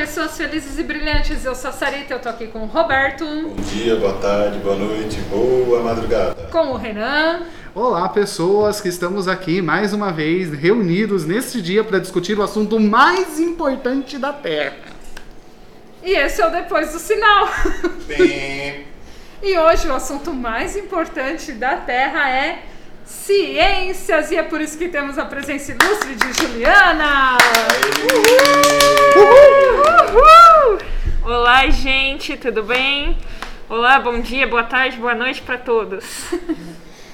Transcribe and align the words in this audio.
pessoas 0.00 0.34
felizes 0.34 0.78
e 0.78 0.82
brilhantes. 0.82 1.44
Eu 1.44 1.54
sou 1.54 1.68
a 1.68 1.72
Sarita, 1.74 2.14
eu 2.14 2.18
tô 2.18 2.30
aqui 2.30 2.46
com 2.46 2.60
o 2.60 2.64
Roberto. 2.64 3.22
Bom 3.22 3.54
dia, 3.56 3.96
boa 3.96 4.14
tarde, 4.14 4.58
boa 4.60 4.74
noite, 4.74 5.18
boa 5.28 5.82
madrugada. 5.82 6.48
Com 6.50 6.68
o 6.68 6.76
Renan. 6.78 7.42
Olá, 7.74 8.08
pessoas 8.08 8.80
que 8.80 8.88
estamos 8.88 9.28
aqui 9.28 9.60
mais 9.60 9.92
uma 9.92 10.10
vez 10.10 10.54
reunidos 10.54 11.26
neste 11.26 11.60
dia 11.60 11.84
para 11.84 11.98
discutir 11.98 12.38
o 12.38 12.42
assunto 12.42 12.80
mais 12.80 13.38
importante 13.38 14.16
da 14.16 14.32
Terra. 14.32 14.88
E 16.02 16.12
esse 16.12 16.40
é 16.40 16.46
o 16.46 16.50
Depois 16.50 16.94
do 16.94 16.98
Sinal. 16.98 17.50
Bem, 18.06 18.86
E 19.44 19.58
hoje 19.58 19.86
o 19.86 19.94
assunto 19.94 20.32
mais 20.32 20.76
importante 20.76 21.52
da 21.52 21.76
Terra 21.76 22.30
é 22.30 22.62
ciências. 23.10 24.30
E 24.30 24.36
é 24.36 24.42
por 24.42 24.60
isso 24.60 24.78
que 24.78 24.88
temos 24.88 25.18
a 25.18 25.24
presença 25.24 25.72
ilustre 25.72 26.14
de 26.14 26.32
Juliana. 26.32 27.36
Uhul! 29.16 30.78
Olá, 31.24 31.68
gente, 31.68 32.36
tudo 32.36 32.62
bem? 32.62 33.18
Olá, 33.68 33.98
bom 33.98 34.20
dia, 34.20 34.46
boa 34.46 34.64
tarde, 34.64 34.96
boa 34.96 35.14
noite 35.14 35.42
para 35.42 35.58
todos. 35.58 36.04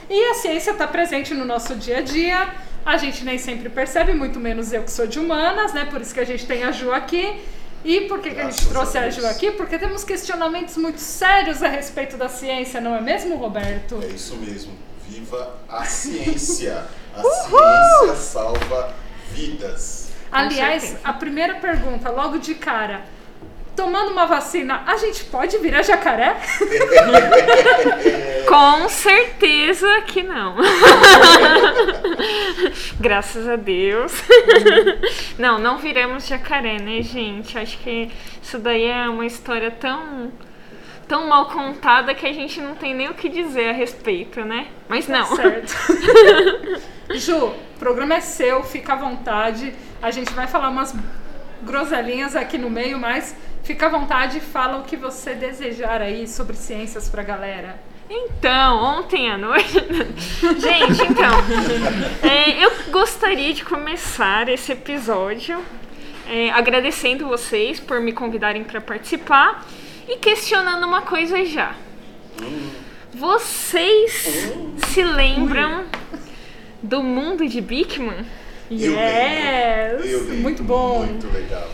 E 0.09 0.25
a 0.31 0.35
ciência 0.35 0.71
está 0.71 0.87
presente 0.87 1.35
no 1.35 1.45
nosso 1.45 1.75
dia 1.75 1.99
a 1.99 2.01
dia. 2.01 2.49
A 2.85 2.97
gente 2.97 3.25
nem 3.25 3.39
sempre 3.39 3.69
percebe, 3.69 4.15
muito 4.15 4.39
menos 4.39 4.73
eu 4.73 4.85
que 4.85 4.91
sou 4.93 5.07
de 5.07 5.19
humanas, 5.19 5.73
né? 5.75 5.85
Por 5.87 6.01
isso 6.01 6.15
que 6.15 6.21
a 6.21 6.25
gente 6.25 6.47
tem 6.47 6.63
a 6.63 6.71
Ju 6.71 6.93
aqui. 6.93 7.41
E 7.85 8.03
por 8.03 8.21
que, 8.21 8.31
que 8.31 8.41
a 8.41 8.49
gente 8.49 8.69
trouxe 8.69 8.97
a. 8.99 9.11
Ju 9.11 9.27
aqui? 9.27 9.51
Porque 9.51 9.77
temos 9.79 10.05
questionamentos 10.05 10.77
muito 10.77 11.01
sérios 11.01 11.63
a 11.63 11.69
respeito 11.69 12.17
da 12.17 12.29
ciência, 12.29 12.81
não 12.81 12.95
é 12.95 13.01
mesmo, 13.01 13.37
Roberto? 13.37 14.01
é 14.03 14.07
isso 14.07 14.37
mesmo. 14.37 14.73
Viva 15.27 15.55
a 15.69 15.85
ciência. 15.85 16.85
A 17.13 17.21
ciência 17.21 18.15
salva 18.15 18.95
vidas. 19.33 20.13
Aliás, 20.31 20.97
a 21.03 21.13
primeira 21.13 21.55
pergunta, 21.57 22.11
logo 22.11 22.39
de 22.39 22.55
cara. 22.55 23.05
Tomando 23.75 24.13
uma 24.13 24.25
vacina, 24.25 24.85
a 24.87 24.97
gente 24.97 25.25
pode 25.25 25.59
virar 25.59 25.83
jacaré? 25.83 26.37
Com 28.47 28.89
certeza 28.89 30.03
que 30.03 30.23
não. 30.23 30.57
Graças 33.01 33.49
a 33.49 33.57
Deus. 33.57 34.13
Não, 35.37 35.59
não 35.59 35.79
viramos 35.79 36.27
jacaré, 36.27 36.79
né, 36.81 37.03
gente? 37.03 37.59
Acho 37.59 37.77
que 37.79 38.11
isso 38.41 38.59
daí 38.59 38.85
é 38.85 39.09
uma 39.09 39.27
história 39.27 39.73
tão 39.73 40.31
tão 41.09 41.29
mal 41.29 41.47
contada 41.47 42.15
que 42.15 42.27
a 42.27 42.33
gente 42.33 42.61
não 42.61 42.75
tem 42.75 42.95
nem 42.95 43.09
o 43.09 43.15
que 43.15 43.29
dizer 43.29 43.71
a 43.71 43.73
respeito, 43.73 44.41
né? 44.45 44.67
Mas 44.89 45.07
não. 45.07 45.25
Certo. 45.25 45.75
Ju, 47.15 47.47
o 47.47 47.79
programa 47.79 48.15
é 48.15 48.21
seu, 48.21 48.63
fica 48.63 48.95
à 48.95 48.97
vontade. 48.97 49.73
A 50.03 50.11
gente 50.11 50.33
vai 50.33 50.47
falar 50.47 50.69
umas 50.69 50.95
groselinhas 51.63 52.35
aqui 52.35 52.59
no 52.59 52.69
meio, 52.69 52.99
mas 52.99 53.37
fica 53.63 53.87
à 53.87 53.89
vontade 53.89 54.39
e 54.39 54.41
fala 54.41 54.79
o 54.79 54.85
que 54.85 54.97
você 54.97 55.35
desejar 55.35 56.03
aí 56.03 56.27
sobre 56.27 56.57
ciências 56.57 57.09
pra 57.09 57.23
galera. 57.23 57.79
Então, 58.09 58.99
ontem 58.99 59.31
à 59.31 59.37
noite. 59.37 59.73
Gente, 60.59 61.03
então. 61.03 61.33
é, 62.23 62.65
eu 62.65 62.71
gostaria 62.91 63.53
de 63.53 63.65
começar 63.65 64.49
esse 64.49 64.73
episódio 64.73 65.61
é, 66.29 66.51
agradecendo 66.51 67.27
vocês 67.27 67.81
por 67.81 68.01
me 68.01 68.13
convidarem 68.13 68.63
para 68.63 68.81
participar 68.81 69.65
e 70.09 70.17
questionando 70.17 70.85
uma 70.87 71.03
coisa 71.03 71.45
já. 71.45 71.75
Vocês 73.13 74.53
se 74.89 75.03
lembram 75.03 75.85
do 76.83 77.03
mundo 77.03 77.49
de 77.49 77.61
Bigman? 77.61 78.25
Eu 78.71 78.95
lembro, 78.95 79.01
Yes! 79.01 80.13
eu 80.13 80.19
lembro. 80.21 80.37
Muito 80.37 80.63
bom. 80.63 81.05
Muito 81.05 81.27
legal. 81.33 81.69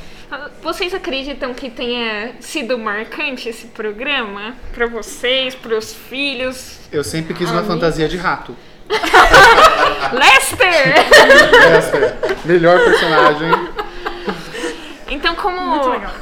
Vocês 0.62 0.94
acreditam 0.94 1.52
que 1.52 1.68
tenha 1.68 2.32
sido 2.40 2.78
marcante 2.78 3.48
esse 3.50 3.66
programa 3.66 4.54
para 4.72 4.86
vocês, 4.86 5.54
para 5.54 5.76
os 5.76 5.92
filhos? 5.92 6.78
Eu 6.90 7.04
sempre 7.04 7.34
quis 7.34 7.50
uma 7.50 7.62
fantasia 7.64 8.08
de 8.08 8.16
rato. 8.16 8.56
Lester! 10.12 10.94
A 12.44 12.46
melhor 12.46 12.78
personagem. 12.82 13.50
Então, 15.12 15.34
como 15.34 15.60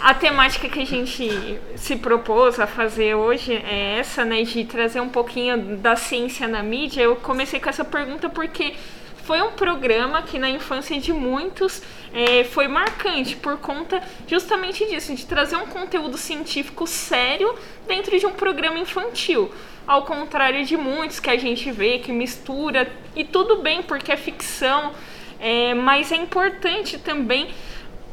a 0.02 0.14
temática 0.14 0.68
que 0.68 0.80
a 0.80 0.84
gente 0.84 1.60
se 1.76 1.94
propôs 1.94 2.58
a 2.58 2.66
fazer 2.66 3.14
hoje 3.14 3.54
é 3.54 3.98
essa, 4.00 4.24
né, 4.24 4.42
de 4.42 4.64
trazer 4.64 5.00
um 5.00 5.08
pouquinho 5.08 5.76
da 5.76 5.94
ciência 5.94 6.48
na 6.48 6.60
mídia, 6.60 7.02
eu 7.02 7.14
comecei 7.14 7.60
com 7.60 7.68
essa 7.68 7.84
pergunta 7.84 8.28
porque 8.28 8.74
foi 9.22 9.40
um 9.42 9.52
programa 9.52 10.22
que 10.22 10.40
na 10.40 10.50
infância 10.50 10.98
de 10.98 11.12
muitos 11.12 11.80
eh, 12.12 12.42
foi 12.42 12.66
marcante 12.66 13.36
por 13.36 13.58
conta 13.58 14.02
justamente 14.26 14.84
disso, 14.86 15.14
de 15.14 15.24
trazer 15.24 15.54
um 15.54 15.66
conteúdo 15.66 16.18
científico 16.18 16.84
sério 16.84 17.54
dentro 17.86 18.18
de 18.18 18.26
um 18.26 18.32
programa 18.32 18.80
infantil. 18.80 19.52
Ao 19.86 20.02
contrário 20.02 20.64
de 20.64 20.76
muitos 20.76 21.20
que 21.20 21.30
a 21.30 21.36
gente 21.36 21.70
vê 21.70 22.00
que 22.00 22.10
mistura, 22.10 22.90
e 23.14 23.22
tudo 23.22 23.62
bem 23.62 23.84
porque 23.84 24.10
é 24.10 24.16
ficção, 24.16 24.90
eh, 25.38 25.74
mas 25.74 26.10
é 26.10 26.16
importante 26.16 26.98
também 26.98 27.54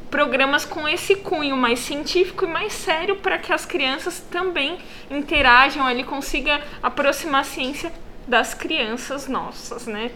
programas 0.10 0.66
com 0.66 0.88
esse 0.88 1.16
cunho 1.16 1.56
mais 1.56 1.80
científico 1.80 2.46
e 2.46 2.48
mais 2.48 2.74
sério 2.74 3.18
para 3.18 3.38
que 3.38 3.52
as 3.52 3.66
crianças 3.66 4.20
também 4.32 4.78
interajam 5.10 5.86
ali, 5.86 6.04
consiga 6.04 6.62
aproximar 6.82 7.42
a 7.42 7.44
ciência 7.44 7.92
das 8.28 8.54
crianças 8.54 9.28
nossas, 9.28 9.86
né? 9.88 10.12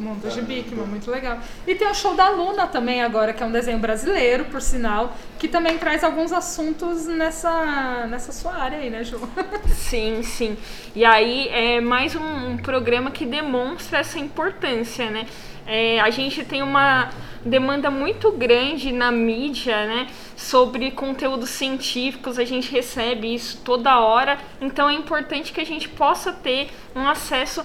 Mundo 0.00 0.28
de 0.28 0.40
Bigman, 0.40 0.86
muito 0.86 1.10
legal. 1.10 1.38
E 1.66 1.74
tem 1.74 1.86
o 1.86 1.94
show 1.94 2.14
da 2.14 2.30
Luna 2.30 2.66
também 2.66 3.02
agora, 3.02 3.32
que 3.32 3.42
é 3.42 3.46
um 3.46 3.52
desenho 3.52 3.78
brasileiro, 3.78 4.46
por 4.46 4.60
sinal, 4.60 5.14
que 5.38 5.46
também 5.46 5.78
traz 5.78 6.02
alguns 6.02 6.32
assuntos 6.32 7.06
nessa, 7.06 8.06
nessa 8.06 8.32
sua 8.32 8.54
área 8.54 8.78
aí, 8.78 8.90
né, 8.90 9.04
Ju? 9.04 9.20
Sim, 9.68 10.22
sim. 10.22 10.56
E 10.94 11.04
aí 11.04 11.48
é 11.48 11.80
mais 11.80 12.16
um, 12.16 12.50
um 12.50 12.56
programa 12.56 13.10
que 13.10 13.26
demonstra 13.26 13.98
essa 13.98 14.18
importância, 14.18 15.10
né? 15.10 15.26
É, 15.66 16.00
a 16.00 16.10
gente 16.10 16.44
tem 16.44 16.62
uma 16.62 17.10
demanda 17.44 17.90
muito 17.90 18.30
grande 18.32 18.92
na 18.92 19.10
mídia, 19.10 19.86
né? 19.86 20.06
Sobre 20.36 20.90
conteúdos 20.90 21.50
científicos, 21.50 22.38
a 22.38 22.44
gente 22.44 22.70
recebe 22.70 23.34
isso 23.34 23.60
toda 23.64 23.98
hora, 24.00 24.38
então 24.60 24.88
é 24.88 24.94
importante 24.94 25.52
que 25.52 25.60
a 25.60 25.66
gente 25.66 25.88
possa 25.88 26.32
ter 26.32 26.70
um 26.94 27.06
acesso 27.08 27.64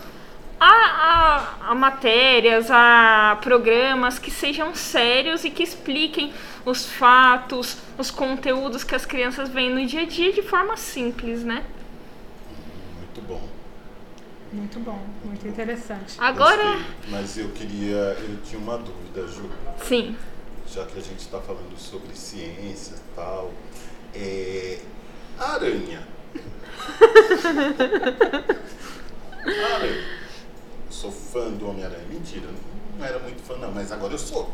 a, 0.60 0.68
a, 0.68 1.72
a 1.72 1.76
matérias, 1.76 2.72
a 2.72 3.38
programas 3.42 4.18
que 4.18 4.32
sejam 4.32 4.74
sérios 4.74 5.44
e 5.44 5.50
que 5.50 5.64
expliquem 5.64 6.34
os 6.66 6.86
fatos, 6.86 7.78
os 7.98 8.10
conteúdos 8.10 8.84
que 8.84 8.96
as 8.96 9.06
crianças 9.06 9.50
veem 9.50 9.70
no 9.70 9.86
dia 9.86 10.02
a 10.02 10.06
dia 10.06 10.32
de 10.32 10.42
forma 10.42 10.78
simples, 10.78 11.44
né? 11.44 11.64
Muito 12.98 13.22
bom. 13.22 13.55
Muito 14.56 14.80
bom, 14.80 15.00
muito 15.24 15.48
interessante. 15.48 16.16
Agora, 16.18 16.64
Gostei. 16.64 16.86
Mas 17.10 17.38
eu 17.38 17.50
queria. 17.50 17.96
Eu 18.20 18.38
tinha 18.44 18.60
uma 18.60 18.78
dúvida, 18.78 19.28
Ju. 19.28 19.50
sim. 19.84 20.16
Já 20.68 20.84
que 20.86 20.98
a 20.98 21.02
gente 21.02 21.20
está 21.20 21.40
falando 21.40 21.78
sobre 21.78 22.16
ciência 22.16 22.96
e 22.96 23.16
tal. 23.16 23.52
É. 24.14 24.80
Aranha. 25.38 26.08
Aranha. 29.46 30.04
Sou 30.90 31.12
fã 31.12 31.50
do 31.52 31.70
Homem-Aranha. 31.70 32.06
Mentira, 32.10 32.48
não 32.98 33.06
era 33.06 33.20
muito 33.20 33.42
fã, 33.44 33.58
não, 33.58 33.72
mas 33.72 33.92
agora 33.92 34.14
eu 34.14 34.18
sou. 34.20 34.52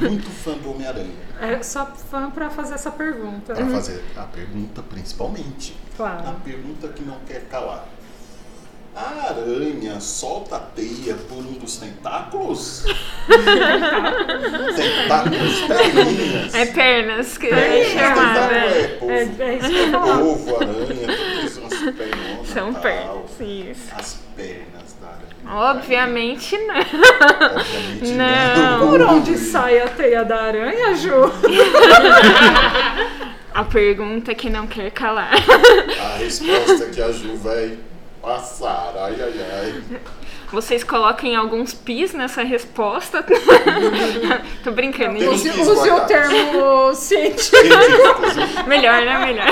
Muito 0.00 0.28
fã 0.30 0.52
do 0.54 0.70
Homem-Aranha. 0.72 1.14
É 1.40 1.62
só 1.62 1.86
fã 1.86 2.30
pra 2.30 2.50
fazer 2.50 2.74
essa 2.74 2.90
pergunta. 2.90 3.54
Para 3.54 3.66
fazer 3.66 4.02
a 4.16 4.22
pergunta, 4.24 4.82
principalmente. 4.82 5.76
A 5.94 5.96
Claro. 5.96 6.40
pergunta 6.44 6.88
que 6.88 7.02
não 7.02 7.18
quer 7.20 7.46
calar. 7.48 7.86
A 8.96 9.28
aranha 9.28 10.00
solta 10.00 10.56
a 10.56 10.58
teia 10.58 11.14
por 11.28 11.36
um 11.36 11.52
dos 11.52 11.76
tentáculos? 11.76 12.82
tentáculos, 14.74 15.60
perninhas. 15.68 16.54
É 16.54 16.64
pernas 16.64 17.36
que 17.36 17.46
é 17.48 17.50
Pernas, 17.50 17.88
chamada. 17.92 18.54
é. 18.54 18.98
é. 19.02 19.06
É, 19.06 19.20
é 19.38 19.56
isso 19.58 19.68
que 19.68 19.74
eu 19.76 19.84
ia 19.84 19.90
falar. 19.90 20.18
Polvo, 20.18 20.56
aranha, 20.56 20.86
tudo 20.86 21.44
isso, 21.44 21.60
umas 21.60 21.74
pernonas. 21.74 22.48
São 22.48 22.72
tal. 22.72 22.82
pernas, 22.82 23.30
isso. 23.40 23.94
As 23.94 24.18
pernas 24.34 24.96
da 24.98 25.08
aranha. 25.08 25.70
Obviamente 25.76 26.56
não. 26.56 26.76
Obviamente 26.78 28.12
Não. 28.16 28.88
Por 28.88 29.00
onde 29.02 29.36
sai 29.36 29.78
a 29.78 29.88
teia 29.88 30.24
da 30.24 30.42
aranha, 30.42 30.94
Ju? 30.94 31.10
A 33.52 33.64
pergunta 33.64 34.34
que 34.34 34.50
não 34.50 34.66
quer 34.66 34.90
calar. 34.90 35.32
A 35.34 36.16
resposta 36.18 36.86
que 36.90 37.00
a 37.00 37.10
Ju 37.10 37.36
vai 37.36 37.78
passaram. 38.26 39.04
Ai, 39.04 39.14
ai, 39.22 39.34
ai. 39.40 40.00
Vocês 40.50 40.82
coloquem 40.82 41.36
alguns 41.36 41.72
pis 41.72 42.12
nessa 42.12 42.42
resposta. 42.42 43.24
Tô 44.64 44.72
brincando, 44.72 45.18
Tem 45.18 45.28
Use, 45.28 45.48
use 45.48 45.90
o 45.90 46.00
termo 46.06 46.94
científico. 46.94 47.56
Melhor, 48.66 49.02
né? 49.02 49.18
Melhor. 49.18 49.46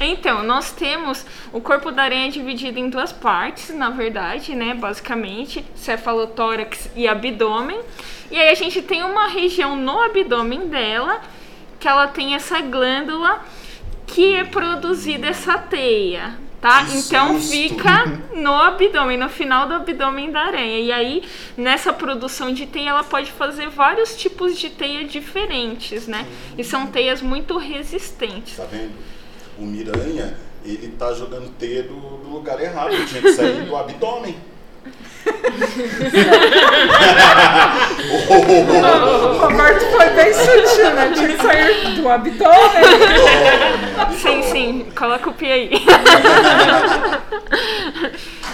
então, 0.00 0.42
nós 0.44 0.72
temos 0.72 1.26
o 1.52 1.60
corpo 1.60 1.90
da 1.90 2.04
aranha 2.04 2.30
dividido 2.30 2.78
em 2.78 2.88
duas 2.88 3.12
partes, 3.12 3.68
na 3.68 3.90
verdade, 3.90 4.54
né? 4.54 4.72
Basicamente, 4.72 5.62
cefalotórax 5.74 6.88
e 6.96 7.06
abdômen. 7.06 7.80
E 8.30 8.38
aí 8.38 8.48
a 8.48 8.54
gente 8.54 8.80
tem 8.80 9.04
uma 9.04 9.28
região 9.28 9.76
no 9.76 10.00
abdômen 10.02 10.68
dela 10.68 11.20
que 11.78 11.86
ela 11.86 12.08
tem 12.08 12.34
essa 12.34 12.60
glândula 12.62 13.44
que 14.06 14.34
é 14.34 14.44
produzida 14.44 15.26
essa 15.26 15.58
teia, 15.58 16.45
tá? 16.66 16.84
Então 16.92 17.40
fica 17.40 18.06
no 18.34 18.52
abdômen, 18.52 19.16
no 19.16 19.28
final 19.28 19.68
do 19.68 19.74
abdômen 19.74 20.32
da 20.32 20.40
aranha. 20.40 20.80
E 20.80 20.90
aí, 20.90 21.22
nessa 21.56 21.92
produção 21.92 22.52
de 22.52 22.66
teia, 22.66 22.90
ela 22.90 23.04
pode 23.04 23.30
fazer 23.30 23.68
vários 23.68 24.16
tipos 24.16 24.58
de 24.58 24.70
teia 24.70 25.04
diferentes, 25.04 26.08
né? 26.08 26.26
E 26.58 26.64
são 26.64 26.88
teias 26.88 27.22
muito 27.22 27.56
resistentes. 27.56 28.56
Tá 28.56 28.64
vendo? 28.64 28.92
O 29.56 29.64
Miranha, 29.64 30.36
ele 30.64 30.88
tá 30.98 31.12
jogando 31.12 31.48
teia 31.56 31.84
do, 31.84 31.94
do 31.94 32.28
lugar 32.30 32.60
errado. 32.60 32.90
Tinha 33.06 33.22
que 33.22 33.32
sair 33.32 33.64
do 33.64 33.76
abdômen. 33.76 34.36
O 38.28 39.38
Roberto 39.38 39.84
foi 39.90 40.10
bem 40.10 40.32
sutil, 40.32 40.90
né? 40.90 41.12
Tinha 41.14 41.28
que 41.28 41.42
sair 41.42 41.94
do 41.96 42.08
abdômen. 42.08 42.82
Sim, 44.20 44.42
sim, 44.42 44.86
coloca 44.96 45.30
o 45.30 45.32
pi 45.32 45.46
aí. 45.46 45.70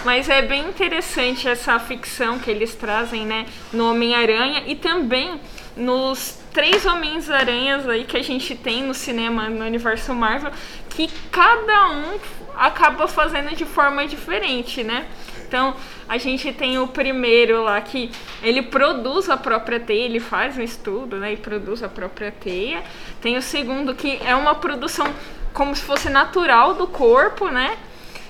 Mas 0.05 0.29
é 0.29 0.43
bem 0.43 0.69
interessante 0.69 1.49
essa 1.49 1.79
ficção 1.79 2.39
que 2.39 2.51
eles 2.51 2.75
trazem, 2.75 3.25
né, 3.25 3.47
no 3.73 3.91
Homem-Aranha 3.91 4.65
e 4.67 4.75
também 4.75 5.41
nos 5.77 6.39
três 6.53 6.85
Homens-Aranhas 6.85 7.89
aí 7.89 8.05
que 8.05 8.17
a 8.17 8.23
gente 8.23 8.55
tem 8.55 8.83
no 8.83 8.93
cinema, 8.93 9.49
no 9.49 9.65
universo 9.65 10.13
Marvel, 10.13 10.51
que 10.91 11.09
cada 11.31 11.91
um 11.91 12.19
acaba 12.57 13.09
fazendo 13.09 13.55
de 13.55 13.65
forma 13.65 14.07
diferente, 14.07 14.83
né? 14.83 15.07
Então, 15.53 15.77
a 16.09 16.17
gente 16.17 16.51
tem 16.51 16.79
o 16.79 16.89
primeiro 16.89 17.65
lá 17.65 17.79
que 17.83 18.11
ele 18.43 18.63
produz 18.63 19.29
a 19.29 19.37
própria 19.37 19.79
teia, 19.79 20.07
ele 20.07 20.19
faz 20.19 20.57
um 20.57 20.63
estudo, 20.63 21.19
né, 21.19 21.35
e 21.35 21.37
produz 21.37 21.83
a 21.83 21.91
própria 21.91 22.33
teia. 22.33 22.83
Tem 23.21 23.37
o 23.37 23.43
segundo 23.43 23.95
que 23.95 24.19
é 24.25 24.35
uma 24.35 24.55
produção 24.55 25.13
como 25.53 25.77
se 25.77 25.83
fosse 25.83 26.09
natural 26.09 26.73
do 26.73 26.87
corpo, 26.87 27.49
né? 27.49 27.77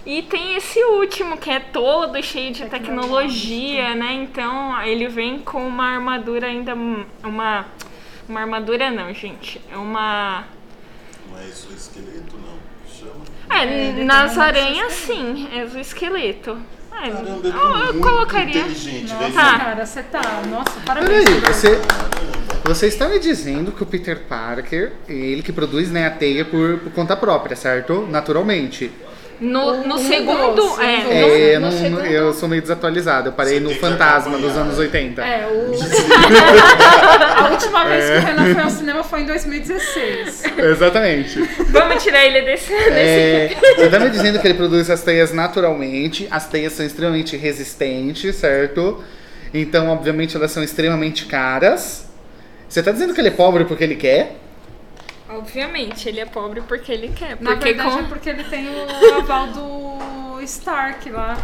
E 0.04 0.22
tem 0.22 0.56
esse 0.56 0.82
último 0.82 1.36
que 1.36 1.48
é 1.48 1.60
todo 1.60 2.20
cheio 2.24 2.52
de 2.52 2.64
tecnologia, 2.64 3.94
né? 3.94 4.14
Então, 4.14 4.82
ele 4.82 5.06
vem 5.06 5.38
com 5.38 5.64
uma 5.64 5.90
armadura 5.90 6.48
ainda 6.48 6.74
uma 7.22 7.66
uma 8.28 8.40
armadura 8.40 8.90
não, 8.90 9.14
gente. 9.14 9.60
É 9.70 9.76
uma 9.76 10.42
Não 11.30 11.38
é 11.38 11.46
esqueleto, 11.46 12.36
não. 12.36 12.58
Chama. 12.92 13.24
é, 13.48 14.00
É, 14.00 14.04
nas 14.04 14.36
aranhas 14.36 14.92
sim, 14.92 15.48
é 15.52 15.62
o 15.62 15.78
esqueleto. 15.78 16.60
É, 16.94 17.10
Caramba, 17.10 17.28
eu 17.28 17.34
eu, 17.34 17.52
tô 17.52 17.58
eu 17.58 17.92
muito 17.94 18.00
colocaria. 18.08 18.60
inteligente, 18.60 19.12
Nossa. 19.12 19.32
Tá. 19.32 19.58
cara, 19.58 19.86
você 19.86 20.02
tá. 20.02 20.42
Nossa, 20.48 20.80
parabéns. 20.86 21.24
Peraí, 21.24 21.40
você, 21.40 21.80
você 22.64 22.86
está 22.86 23.08
me 23.08 23.18
dizendo 23.18 23.72
que 23.72 23.82
o 23.82 23.86
Peter 23.86 24.20
Parker, 24.20 24.92
ele 25.08 25.42
que 25.42 25.52
produz 25.52 25.90
né, 25.90 26.06
a 26.06 26.10
teia 26.10 26.44
por, 26.44 26.78
por 26.78 26.92
conta 26.92 27.16
própria, 27.16 27.56
certo? 27.56 28.06
Naturalmente. 28.08 28.90
No, 29.42 29.84
no 29.86 29.98
segundo, 29.98 30.54
doce, 30.54 30.80
é, 30.80 31.02
no-. 31.02 31.12
É, 31.12 31.54
no 31.58 31.60
não- 31.62 31.72
segundo- 31.72 32.06
eu 32.06 32.32
sou 32.32 32.48
meio 32.48 32.62
desatualizado. 32.62 33.28
Eu 33.28 33.32
parei 33.32 33.54
Você 33.54 33.60
no 33.60 33.74
Fantasma 33.74 34.38
dos 34.38 34.56
anos 34.56 34.78
80. 34.78 35.20
É, 35.20 35.46
o... 35.48 35.72
a 37.44 37.50
última 37.50 37.84
vez 37.84 38.08
que 38.08 38.16
o 38.18 38.20
Renan 38.20 38.54
foi 38.54 38.62
ao 38.62 38.70
cinema 38.70 39.02
foi 39.02 39.20
em 39.22 39.26
2016. 39.26 40.44
Exatamente. 40.58 41.40
Vamos 41.70 42.02
tirar 42.02 42.24
ele 42.24 42.42
desse. 42.42 42.68
desse 42.72 42.88
É, 42.90 43.56
você 43.76 43.88
tá 43.88 43.98
me 43.98 44.10
dizendo 44.10 44.38
que 44.38 44.46
ele 44.46 44.54
produz 44.54 44.88
as 44.88 45.02
teias 45.02 45.32
naturalmente, 45.32 46.28
as 46.30 46.46
teias 46.46 46.72
são 46.74 46.86
extremamente 46.86 47.36
resistentes, 47.36 48.36
certo? 48.36 49.02
Então, 49.52 49.88
obviamente, 49.88 50.36
elas 50.36 50.52
são 50.52 50.62
extremamente 50.62 51.26
caras. 51.26 52.06
Você 52.68 52.82
tá 52.82 52.92
dizendo 52.92 53.12
que 53.12 53.20
ele 53.20 53.28
é 53.28 53.32
pobre 53.32 53.64
porque 53.64 53.82
ele 53.84 53.96
quer? 53.96 54.36
Obviamente, 55.36 56.08
ele 56.08 56.20
é 56.20 56.26
pobre 56.26 56.60
porque 56.62 56.92
ele 56.92 57.08
quer. 57.08 57.36
Na 57.40 57.52
Porque 57.52 57.72
verdade 57.72 57.90
com... 57.90 57.98
é 57.98 58.02
porque 58.04 58.30
ele 58.30 58.44
tem 58.44 58.66
o 58.68 59.14
aval 59.16 59.46
do 59.48 60.40
Stark 60.42 61.08
lá. 61.10 61.36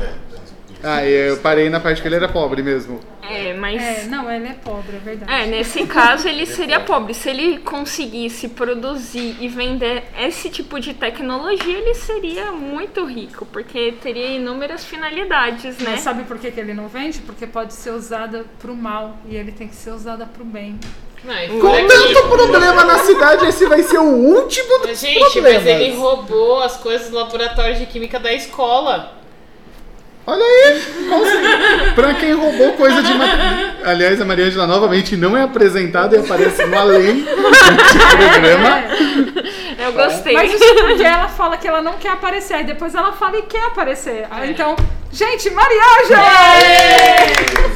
Ah, 0.82 1.04
eu 1.04 1.38
parei 1.38 1.68
na 1.68 1.80
parte 1.80 2.00
que 2.00 2.06
ele 2.06 2.14
era 2.14 2.28
pobre 2.28 2.62
mesmo. 2.62 3.00
É, 3.28 3.52
mas. 3.52 3.82
É, 3.82 4.04
não, 4.06 4.30
ele 4.30 4.46
é 4.46 4.54
pobre, 4.54 4.96
é 4.96 5.00
verdade. 5.00 5.32
É, 5.32 5.46
nesse 5.46 5.84
caso 5.86 6.28
ele 6.28 6.46
seria 6.46 6.80
pobre. 6.80 7.14
Se 7.14 7.28
ele 7.28 7.58
conseguisse 7.58 8.48
produzir 8.48 9.36
e 9.40 9.48
vender 9.48 10.04
esse 10.18 10.48
tipo 10.48 10.78
de 10.78 10.94
tecnologia, 10.94 11.78
ele 11.78 11.94
seria 11.94 12.52
muito 12.52 13.04
rico, 13.04 13.44
porque 13.46 13.92
teria 14.00 14.36
inúmeras 14.36 14.84
finalidades, 14.84 15.78
né? 15.78 15.90
Mas 15.90 16.00
sabe 16.00 16.22
por 16.24 16.38
que, 16.38 16.50
que 16.50 16.60
ele 16.60 16.74
não 16.74 16.88
vende? 16.88 17.18
Porque 17.20 17.46
pode 17.46 17.74
ser 17.74 17.90
usada 17.90 18.44
pro 18.60 18.74
mal 18.74 19.18
e 19.28 19.36
ele 19.36 19.50
tem 19.50 19.66
que 19.66 19.76
ser 19.76 19.90
usada 19.90 20.24
pro 20.26 20.44
bem. 20.44 20.78
Não, 21.24 21.86
tanto 21.88 22.06
que- 22.08 22.28
problema 22.28 22.84
na 22.84 22.98
cidade, 23.00 23.46
esse 23.46 23.66
vai 23.66 23.82
ser 23.82 23.98
o 23.98 24.04
último 24.04 24.78
dos 24.78 24.98
Gente, 25.00 25.18
mas 25.18 25.32
problemas. 25.32 25.66
ele 25.66 25.96
roubou 25.96 26.62
as 26.62 26.76
coisas 26.76 27.10
do 27.10 27.16
laboratório 27.16 27.76
de 27.76 27.86
química 27.86 28.18
da 28.20 28.32
escola. 28.32 29.14
Olha 30.26 30.44
aí, 30.44 30.80
consegui. 31.08 31.94
pra 31.94 32.14
quem 32.14 32.32
roubou 32.34 32.72
coisa 32.74 33.02
de... 33.02 33.12
Aliás, 33.84 34.20
a 34.20 34.24
Mariângela 34.24 34.66
novamente 34.66 35.16
não 35.16 35.36
é 35.36 35.42
apresentada 35.42 36.16
e 36.16 36.20
aparece 36.20 36.64
no 36.66 36.78
além 36.78 37.22
deste 37.24 37.98
programa. 38.16 38.82
Eu 39.78 39.92
gostei. 39.92 40.34
Mas 40.34 40.52
isso 40.52 40.74
porque 40.74 41.04
ela 41.04 41.28
fala 41.28 41.56
que 41.56 41.68
ela 41.68 41.80
não 41.80 41.94
quer 41.94 42.10
aparecer, 42.10 42.54
aí 42.54 42.64
depois 42.64 42.94
ela 42.94 43.12
fala 43.12 43.38
e 43.38 43.42
quer 43.42 43.64
aparecer. 43.66 44.26
É. 44.40 44.46
Então, 44.50 44.74
gente, 45.12 45.50
mariagem! 45.50 46.16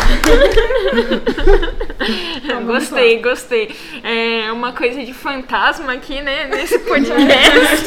Então, 2.44 2.66
vamos 2.66 2.88
Gostei, 2.88 3.22
gostei. 3.22 3.76
É 4.02 4.50
uma 4.50 4.72
coisa 4.72 5.04
de 5.04 5.14
fantasma 5.14 5.92
aqui, 5.92 6.20
né? 6.20 6.46
Nesse 6.48 6.74
É. 6.74 6.78
podcast. 6.78 7.84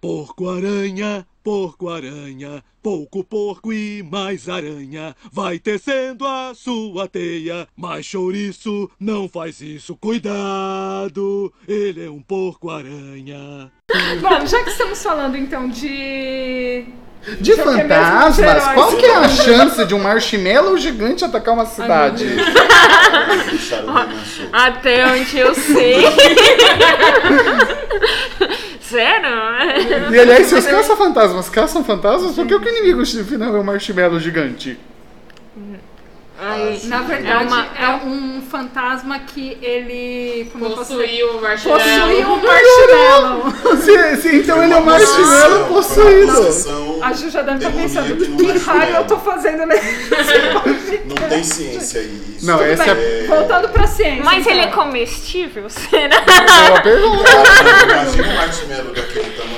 Porco-aranha, 0.00 1.26
porco-aranha, 1.46 2.60
pouco 2.82 3.22
porco 3.22 3.72
e 3.72 4.02
mais 4.02 4.48
aranha. 4.48 5.14
Vai 5.30 5.60
tecendo 5.60 6.26
a 6.26 6.52
sua 6.56 7.06
teia, 7.06 7.68
mas 7.76 8.04
chouriço 8.04 8.90
não 8.98 9.28
faz 9.28 9.60
isso. 9.60 9.94
Cuidado, 9.94 11.52
ele 11.68 12.04
é 12.04 12.10
um 12.10 12.20
porco-aranha. 12.20 13.70
Bom, 14.20 14.44
já 14.44 14.64
que 14.64 14.70
estamos 14.70 15.00
falando 15.00 15.36
então 15.36 15.68
de. 15.68 16.86
De 17.40 17.54
Já 17.54 17.54
que 17.54 17.60
é 17.60 17.64
fantasmas, 17.64 18.64
qual 18.74 18.96
que 18.96 19.06
é 19.06 19.14
a 19.14 19.28
chance 19.28 19.84
de 19.84 19.94
um 19.94 20.02
marshmallow 20.02 20.76
gigante 20.76 21.24
atacar 21.24 21.54
uma 21.54 21.66
cidade? 21.66 22.24
Solto. 23.68 24.50
Até 24.52 25.06
onde 25.06 25.38
eu 25.38 25.54
sei. 25.54 26.06
Sério? 28.88 30.14
E 30.14 30.20
aliás, 30.20 30.46
se 30.46 30.54
os 30.54 30.66
caça-fantasmas 30.66 31.48
caçam 31.48 31.82
fantasmas, 31.82 32.34
por 32.36 32.46
que 32.46 32.54
o 32.54 32.68
inimigo 32.68 33.04
final 33.24 33.56
é 33.56 33.60
um 33.60 33.64
marshmallow 33.64 34.20
gigante? 34.20 34.78
Ai, 36.38 36.80
Na 36.84 37.00
verdade, 37.02 37.44
É 37.44 37.46
uma- 37.48 37.66
é 37.80 37.88
um 38.04 38.42
fantasma 38.42 39.18
que 39.20 39.56
ele. 39.62 40.50
Possuiu 40.52 41.38
o 41.38 41.40
marshmallow. 41.40 41.80
Possui 41.82 42.24
um 42.24 42.42
marshmallow. 42.42 43.76
Se, 43.80 44.16
se 44.20 44.36
então 44.36 44.62
ele 44.62 44.72
é 44.72 44.76
um 44.76 44.84
marshmallow 44.84 45.64
possuído. 45.66 47.02
A 47.02 47.12
Ju 47.14 47.30
já 47.30 47.42
deve 47.42 47.58
estar 47.58 47.70
pensando 47.72 48.16
que 48.16 48.28
marshmallow. 48.42 48.80
raio 48.80 48.96
eu 48.96 49.04
tô 49.06 49.16
fazendo 49.18 49.64
nesse. 49.66 50.10
Não 51.06 51.28
tem 51.28 51.42
ciência 51.42 52.00
aí. 52.00 52.22
Isso 52.36 52.46
Não, 52.46 52.58
Tudo 52.58 52.68
essa 52.70 52.94
bem, 52.94 53.04
é- 53.04 53.26
voltando 53.28 53.68
pra 53.70 53.86
ciência. 53.86 54.22
Mas 54.24 54.46
ele 54.46 54.60
é 54.60 54.64
então. 54.64 54.84
comestível? 54.84 55.68
Será? 55.70 56.20
Boa 56.68 56.80
pergunta. 56.82 57.24
Cara, 57.24 58.02
Imagina 58.02 58.28
um 58.28 58.34
marshmallow 58.36 58.92
daquele 58.92 59.30
tamanho. 59.30 59.55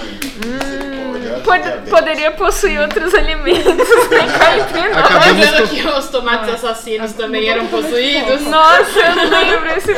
Misericórdia, 1.49 1.49
Pod- 1.49 1.63
diabetes. 1.63 1.91
poderia 1.91 2.31
possuir 2.33 2.81
outros 2.81 3.15
alimentos. 3.15 3.89
Lembrando 4.11 5.69
com- 5.69 5.75
que 5.75 5.87
os 5.87 6.09
tomates 6.09 6.49
assassinos 6.55 7.13
também 7.13 7.49
eram 7.49 7.67
possuídos. 7.69 8.43
Nossa, 8.43 8.99
eu 9.01 9.29
lembro 9.29 9.69
esse. 9.77 9.93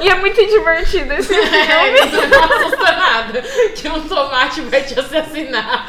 E 0.00 0.08
é 0.08 0.14
muito 0.16 0.44
divertido 0.46 1.12
esse 1.14 1.34
É, 1.34 1.46
filme. 1.46 2.00
isso 2.10 2.28
não 2.28 2.44
assusta 2.44 2.92
nada. 2.92 3.42
Que 3.74 3.88
um 3.88 4.00
tomate 4.08 4.60
vai 4.62 4.82
te 4.82 4.98
assassinar. 4.98 5.86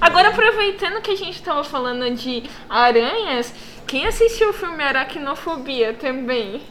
Agora, 0.00 0.28
aproveitando 0.28 1.00
que 1.00 1.10
a 1.12 1.16
gente 1.16 1.42
tava 1.42 1.64
falando 1.64 2.08
de 2.14 2.44
aranhas, 2.68 3.52
quem 3.86 4.06
assistiu 4.06 4.50
o 4.50 4.52
filme 4.52 4.82
Aracnofobia 4.82 5.94
também? 5.94 6.62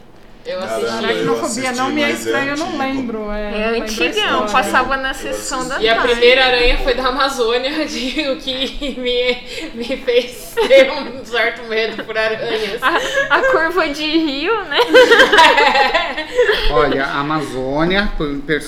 Eu 0.46 0.60
Caramba, 0.60 0.76
assisti. 0.88 1.04
eu 1.04 1.10
Aracnofobia 1.10 1.72
não 1.72 1.90
me 1.90 2.02
é 2.04 2.06
é 2.06 2.12
estranho, 2.12 2.50
eu 2.52 2.58
não 2.58 2.78
lembro. 2.78 3.32
É, 3.32 3.74
É 3.76 3.80
antigão, 3.82 4.46
passava 4.46 4.96
na 4.96 5.14
sessão 5.14 5.68
da 5.68 5.76
assisti. 5.76 5.86
E 5.86 5.90
a 5.90 5.96
tarde. 5.96 6.12
primeira 6.12 6.46
aranha 6.46 6.78
foi 6.80 6.94
da 6.94 7.08
Amazônia, 7.08 7.72
de, 7.88 8.30
o 8.30 8.38
que 8.38 8.96
me, 9.00 9.38
me 9.74 9.98
fez 9.98 10.54
ter 10.68 10.92
um 10.92 11.26
certo 11.26 11.64
medo 11.64 12.04
por 12.04 12.16
aranhas. 12.16 12.82
A, 12.82 13.36
a 13.38 13.42
curva 13.52 13.90
de 13.90 14.04
rio, 14.06 14.54
né? 14.66 14.78
Olha, 16.72 17.06
a 17.06 17.20
Amazônia, 17.22 18.12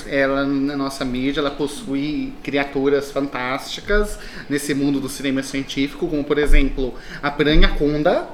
ela 0.08 0.46
na 0.46 0.76
nossa 0.76 1.06
mídia, 1.06 1.42
ela 1.42 1.52
possui 1.52 2.34
criaturas 2.44 3.12
fantásticas 3.12 4.18
nesse 4.50 4.74
mundo 4.74 5.00
do 5.00 5.08
cinema 5.10 5.44
científico, 5.44 6.08
como 6.08 6.24
por 6.24 6.38
exemplo 6.40 6.96
a 7.22 7.30
Piranha 7.30 7.68
Conda, 7.78 8.28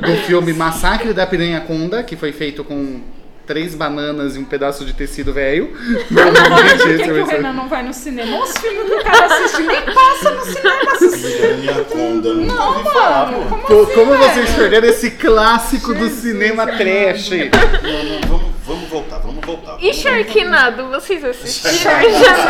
do 0.00 0.16
filme 0.26 0.52
Massacre 0.52 1.12
da 1.12 1.26
Piranha 1.26 1.60
Conda, 1.60 2.02
que 2.02 2.16
foi 2.16 2.32
feito 2.32 2.62
com 2.64 3.00
três 3.46 3.74
bananas 3.74 4.36
e 4.36 4.38
um 4.38 4.44
pedaço 4.44 4.84
de 4.84 4.92
tecido 4.92 5.32
velho. 5.32 5.72
Normalmente 6.08 6.76
Por 6.76 6.96
que, 6.96 7.02
que 7.02 7.10
o 7.10 7.26
ser- 7.26 7.32
Renan 7.36 7.52
não 7.52 7.68
vai 7.68 7.82
no 7.82 7.92
cinema? 7.92 8.42
Os 8.44 8.52
filmes 8.58 8.84
que 8.88 8.94
o 8.94 9.02
cara 9.02 9.26
assiste 9.26 9.62
nem 9.62 9.82
passa 9.82 10.30
no 10.30 10.44
cinema 10.44 10.92
assistir. 10.92 11.36
Piranha 11.36 11.84
Conda, 11.84 12.32
nunca 12.34 12.54
Não, 12.54 12.84
falar, 12.84 13.32
mano, 13.32 13.44
pô. 13.46 13.56
como 13.56 13.62
Pô, 13.66 13.82
assim, 13.82 13.94
como 13.94 14.16
vocês 14.16 14.50
perderam 14.50 14.88
esse 14.88 15.10
clássico 15.12 15.88
do 15.94 16.00
Jesus 16.06 16.20
cinema 16.22 16.62
amado. 16.62 16.78
trash? 16.78 17.30
Não, 17.30 18.04
não, 18.04 18.20
vamos, 18.28 18.50
vamos 18.64 18.88
voltar, 18.88 19.09
voltar. 19.56 19.76
E 19.80 19.92
Sharknado, 19.92 20.88
vocês 20.88 21.24
assistiram? 21.24 21.74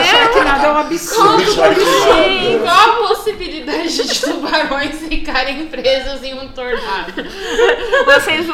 Sharknado 0.05 0.67
é 0.67 0.73
um 0.73 0.79
absurdo. 0.79 1.55
Qual 2.63 3.05
a 3.05 3.09
possibilidade 3.09 4.09
de 4.09 4.21
tubarões 4.21 5.01
ficarem 5.09 5.67
presos 5.67 6.23
em 6.23 6.35
um 6.35 6.49
tornado? 6.49 7.25
Vocês 8.07 8.47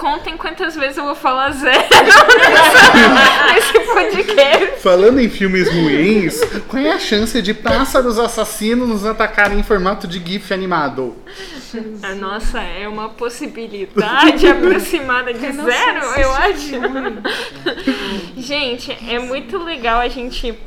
contem 0.00 0.34
quantas 0.34 0.74
vezes 0.74 0.96
eu 0.96 1.04
vou 1.04 1.14
falar 1.14 1.50
zero 1.50 1.76
nesse 3.52 3.80
podcast. 3.92 4.80
Falando 4.80 5.20
em 5.20 5.28
filmes 5.28 5.70
ruins, 5.70 6.40
qual 6.68 6.82
é 6.82 6.92
a 6.92 6.98
chance 6.98 7.42
de 7.42 7.52
pássaros 7.52 8.18
assassinos 8.18 8.88
nos 8.88 9.04
atacarem 9.04 9.58
em 9.58 9.62
formato 9.62 10.08
de 10.08 10.18
GIF 10.18 10.54
animado? 10.54 11.14
Ah, 12.02 12.14
Nossa, 12.14 12.62
é 12.62 12.88
uma 12.88 13.10
possibilidade 13.10 14.46
aproximada 14.48 15.34
de 15.34 15.44
Eu 15.44 15.52
zero, 15.52 16.04
eu 16.16 16.34
assistir 16.34 16.76
acho. 16.76 18.40
Gente, 18.40 18.96
é 19.06 19.18
muito 19.18 19.58
legal 19.58 20.00
a 20.00 20.08
gente 20.08 20.58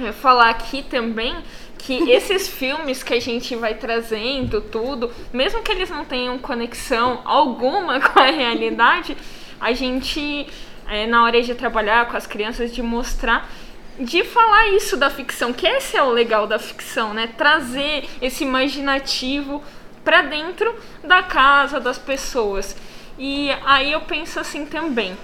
é, 0.00 0.12
falar 0.12 0.50
aqui 0.50 0.84
também 0.88 1.36
que 1.84 2.10
esses 2.10 2.48
filmes 2.48 3.02
que 3.02 3.14
a 3.14 3.20
gente 3.20 3.56
vai 3.56 3.74
trazendo, 3.74 4.60
tudo, 4.60 5.10
mesmo 5.32 5.62
que 5.62 5.72
eles 5.72 5.90
não 5.90 6.04
tenham 6.04 6.38
conexão 6.38 7.20
alguma 7.24 8.00
com 8.08 8.20
a 8.20 8.30
realidade, 8.30 9.16
a 9.60 9.72
gente, 9.72 10.46
é, 10.88 11.06
na 11.06 11.24
hora 11.24 11.42
de 11.42 11.54
trabalhar 11.54 12.08
com 12.08 12.16
as 12.16 12.26
crianças, 12.26 12.72
de 12.72 12.82
mostrar. 12.82 13.50
De 13.98 14.24
falar 14.24 14.68
isso 14.68 14.96
da 14.96 15.10
ficção, 15.10 15.52
que 15.52 15.66
esse 15.66 15.96
é 15.96 16.02
o 16.02 16.10
legal 16.10 16.46
da 16.46 16.58
ficção, 16.58 17.12
né? 17.12 17.28
Trazer 17.36 18.08
esse 18.22 18.42
imaginativo 18.42 19.62
pra 20.02 20.22
dentro 20.22 20.74
da 21.04 21.22
casa 21.22 21.78
das 21.78 21.98
pessoas. 21.98 22.74
E 23.18 23.50
aí 23.66 23.92
eu 23.92 24.00
penso 24.00 24.40
assim 24.40 24.64
também. 24.64 25.16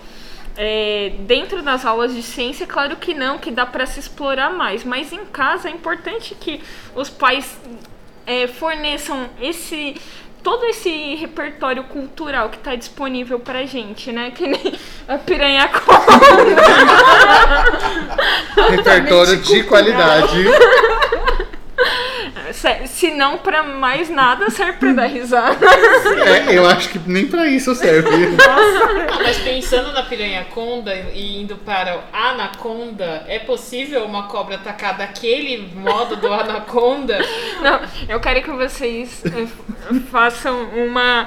É, 0.57 1.13
dentro 1.21 1.63
das 1.63 1.85
aulas 1.85 2.15
de 2.15 2.23
ciência, 2.23 2.67
claro 2.67 2.97
que 2.97 3.15
não, 3.15 3.39
que 3.39 3.51
dá 3.51 3.65
para 3.65 3.87
se 3.87 4.01
explorar 4.01 4.53
mais, 4.53 4.83
mas 4.85 5.13
em 5.13 5.25
casa 5.27 5.69
é 5.69 5.71
importante 5.71 6.35
que 6.35 6.61
os 6.97 7.09
pais 7.09 7.59
é, 8.27 8.47
forneçam 8.47 9.29
esse 9.41 9.95
todo 10.43 10.65
esse 10.65 11.15
repertório 11.17 11.85
cultural 11.85 12.49
que 12.49 12.57
está 12.57 12.75
disponível 12.75 13.39
pra 13.41 13.67
gente, 13.67 14.11
né? 14.13 14.31
Que 14.31 14.47
nem 14.47 14.79
a 15.07 15.19
piranha 15.19 15.69
Repertório 18.71 19.37
de 19.37 19.63
qualidade. 19.65 20.45
Se- 22.53 22.87
Se 22.87 23.11
não 23.11 23.39
pra 23.39 23.63
mais 23.63 24.09
nada, 24.09 24.51
serve 24.51 24.75
pra 24.75 24.93
dar 24.93 25.07
risada. 25.07 25.59
É, 26.27 26.57
eu 26.57 26.67
acho 26.67 26.89
que 26.91 26.99
nem 27.07 27.27
pra 27.27 27.47
isso 27.47 27.75
serve. 27.75 28.09
Não, 28.39 29.23
mas 29.23 29.39
pensando 29.39 29.93
na 29.93 30.03
piranha 30.03 30.45
conda 30.55 30.95
e 31.15 31.41
indo 31.43 31.57
para 31.57 31.97
o 31.97 32.01
anaconda, 32.17 33.25
é 33.29 33.39
possível 33.39 34.05
uma 34.05 34.25
cobra 34.29 34.55
atacar 34.57 34.97
daquele 34.97 35.71
modo 35.75 36.17
do 36.17 36.33
anaconda? 36.33 37.19
Não, 37.61 37.81
eu 38.09 38.21
quero 38.21 38.43
que 38.43 38.51
vocês 38.51 39.23
eh, 39.27 39.47
façam 40.11 40.65
uma 40.71 41.27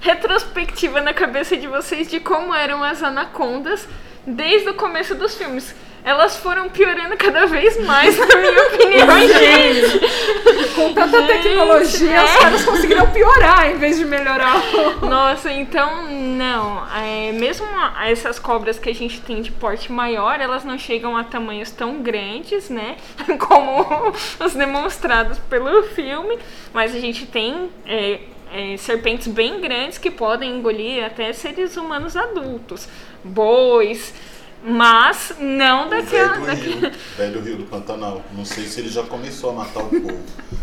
retrospectiva 0.00 1.00
na 1.00 1.12
cabeça 1.12 1.56
de 1.56 1.66
vocês 1.66 2.08
de 2.08 2.20
como 2.20 2.54
eram 2.54 2.82
as 2.82 3.02
anacondas 3.02 3.86
desde 4.26 4.68
o 4.70 4.74
começo 4.74 5.14
dos 5.14 5.36
filmes. 5.36 5.74
Elas 6.04 6.36
foram 6.36 6.68
piorando 6.68 7.16
cada 7.16 7.46
vez 7.46 7.84
mais, 7.84 8.16
na 8.16 8.26
minha 8.26 8.62
opinião, 8.68 9.20
gente. 9.28 10.74
Com 10.74 10.94
tanta 10.94 11.26
tecnologia, 11.26 12.24
os 12.24 12.30
é. 12.30 12.38
caras 12.38 12.64
conseguiram 12.64 13.10
piorar 13.10 13.70
em 13.70 13.78
vez 13.78 13.98
de 13.98 14.04
melhorar. 14.04 14.62
Nossa, 15.02 15.52
então 15.52 16.08
não. 16.10 16.86
É, 16.96 17.32
mesmo 17.32 17.66
essas 18.06 18.38
cobras 18.38 18.78
que 18.78 18.88
a 18.88 18.94
gente 18.94 19.20
tem 19.20 19.42
de 19.42 19.50
porte 19.50 19.90
maior, 19.92 20.40
elas 20.40 20.64
não 20.64 20.78
chegam 20.78 21.16
a 21.16 21.24
tamanhos 21.24 21.70
tão 21.70 22.02
grandes, 22.02 22.70
né? 22.70 22.96
Como 23.38 24.12
os 24.40 24.54
demonstrados 24.54 25.38
pelo 25.50 25.82
filme. 25.82 26.38
Mas 26.72 26.94
a 26.94 27.00
gente 27.00 27.26
tem 27.26 27.70
é, 27.86 28.20
é, 28.52 28.76
serpentes 28.76 29.28
bem 29.28 29.60
grandes 29.60 29.98
que 29.98 30.10
podem 30.10 30.56
engolir 30.58 31.04
até 31.04 31.32
seres 31.32 31.76
humanos 31.76 32.16
adultos. 32.16 32.88
Bois. 33.22 34.14
Mas 34.62 35.34
não 35.38 35.86
O 35.86 35.90
daquela. 35.90 36.32
velho 36.34 36.40
do 36.40 36.46
daquela- 36.46 36.80
Rio, 36.90 36.92
velho 37.16 37.32
do 37.32 37.40
Rio 37.40 37.56
do 37.58 37.64
Pantanal. 37.64 38.22
Não 38.36 38.44
sei 38.44 38.64
se 38.64 38.80
ele 38.80 38.88
já 38.88 39.02
começou 39.04 39.50
a 39.50 39.52
matar 39.52 39.84
o 39.84 39.88
povo, 39.88 40.18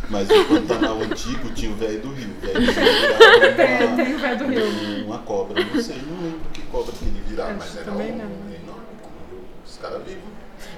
mas 0.09 0.29
o 0.29 0.45
Pantanal 0.45 0.99
antigo 1.01 1.49
tinha 1.53 1.71
o 1.71 1.75
velho 1.75 1.99
do 2.01 2.13
Rio. 2.13 2.29
Velho 2.41 2.53
do 2.59 2.71
Rio 2.71 3.55
Tem, 3.55 3.87
uma, 3.87 3.95
tem 4.03 4.15
o 4.15 4.19
velho 4.19 4.37
do 4.37 4.45
Rio. 4.47 5.05
uma 5.05 5.19
cobra. 5.19 5.63
Não 5.63 5.81
sei, 5.81 5.95
não 6.07 6.21
lembro 6.23 6.39
que 6.53 6.61
cobra 6.63 6.91
que 6.91 7.05
ele 7.05 7.23
virava, 7.27 7.53
mas 7.57 7.77
era 7.77 7.91
um 7.91 7.95
não. 7.95 8.01
enorme. 8.05 8.55
Os 9.65 9.77
caras 9.77 10.03
vivos. 10.03 10.23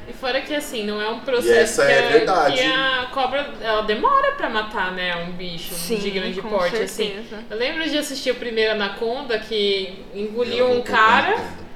E 0.08 0.14
fora 0.14 0.42
que 0.42 0.54
assim, 0.56 0.86
não 0.86 1.02
é 1.02 1.10
um 1.10 1.18
E 1.18 1.22
processo 1.22 1.82
essa 1.82 1.86
que, 1.86 1.92
é 1.92 2.08
a, 2.08 2.12
verdade. 2.12 2.56
que 2.58 2.64
a 2.64 3.08
cobra 3.14 3.54
ela 3.62 3.82
demora 3.82 4.32
pra 4.34 4.50
matar, 4.50 4.92
né, 4.94 5.16
um 5.28 5.34
bicho 5.34 5.74
Sim, 5.74 5.98
de 5.98 6.10
grande 6.12 6.42
com 6.42 6.50
porte 6.50 6.78
assim. 6.78 7.08
certeza. 7.14 7.44
Eu 7.50 7.58
lembro 7.58 7.84
de 7.90 7.98
assistir 7.98 8.32
o 8.32 8.36
primeiro 8.36 8.72
Anaconda 8.74 9.38
que 9.40 10.04
engoliu 10.16 10.72
um 10.72 10.82
cara, 10.82 11.36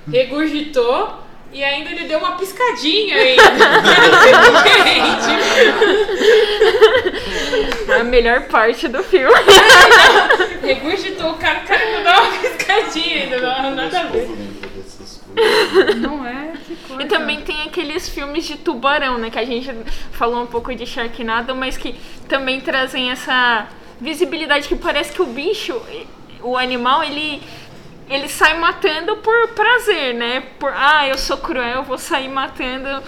regurgitou 0.10 1.20
e 1.54 1.64
ainda 1.64 1.90
ele 1.90 2.06
deu 2.06 2.20
uma 2.20 2.38
piscadinha 2.38 3.16
ainda. 3.16 3.44
Gente, 4.84 5.32
A 7.92 8.04
melhor 8.04 8.44
parte 8.48 8.88
do 8.88 9.04
filme. 9.04 9.34
regurgitou 10.62 11.32
o 11.32 11.38
cara, 11.38 11.60
o 11.60 11.68
cara 11.68 11.84
ainda 11.84 12.04
deu 12.04 12.22
uma 12.22 12.32
piscadinha 12.40 13.24
ainda, 13.24 13.40
não, 13.40 13.76
nada 13.76 14.00
a 14.00 14.04
ver. 14.04 14.30
Não 15.98 16.26
é? 16.26 16.54
Que 16.66 16.76
coisa. 16.88 17.04
E 17.04 17.06
também 17.06 17.42
tem 17.42 17.64
aqueles 17.64 18.08
filmes 18.10 18.46
de 18.46 18.58
tubarão, 18.58 19.18
né? 19.18 19.30
Que 19.30 19.40
a 19.40 19.46
gente 19.46 19.70
falou 20.12 20.44
um 20.44 20.48
pouco 20.48 20.74
de 20.74 20.86
Sharknado, 20.86 21.56
mas 21.56 21.78
que 21.78 21.96
também 22.28 22.62
trazem 22.62 23.12
essa 23.12 23.68
visibilidade 24.00 24.68
que 24.68 24.76
parece 24.76 25.14
que 25.14 25.22
o 25.22 25.26
bicho, 25.26 25.80
o 26.42 26.58
animal, 26.58 27.04
ele 27.04 27.42
ele 28.14 28.28
sai 28.28 28.58
matando 28.58 29.18
por 29.18 29.50
prazer, 29.50 30.14
né? 30.14 30.44
Por 30.60 30.72
ah, 30.76 31.08
eu 31.08 31.18
sou 31.18 31.38
cruel, 31.38 31.84
vou 31.84 31.98
sair 31.98 32.30
matando 32.30 33.02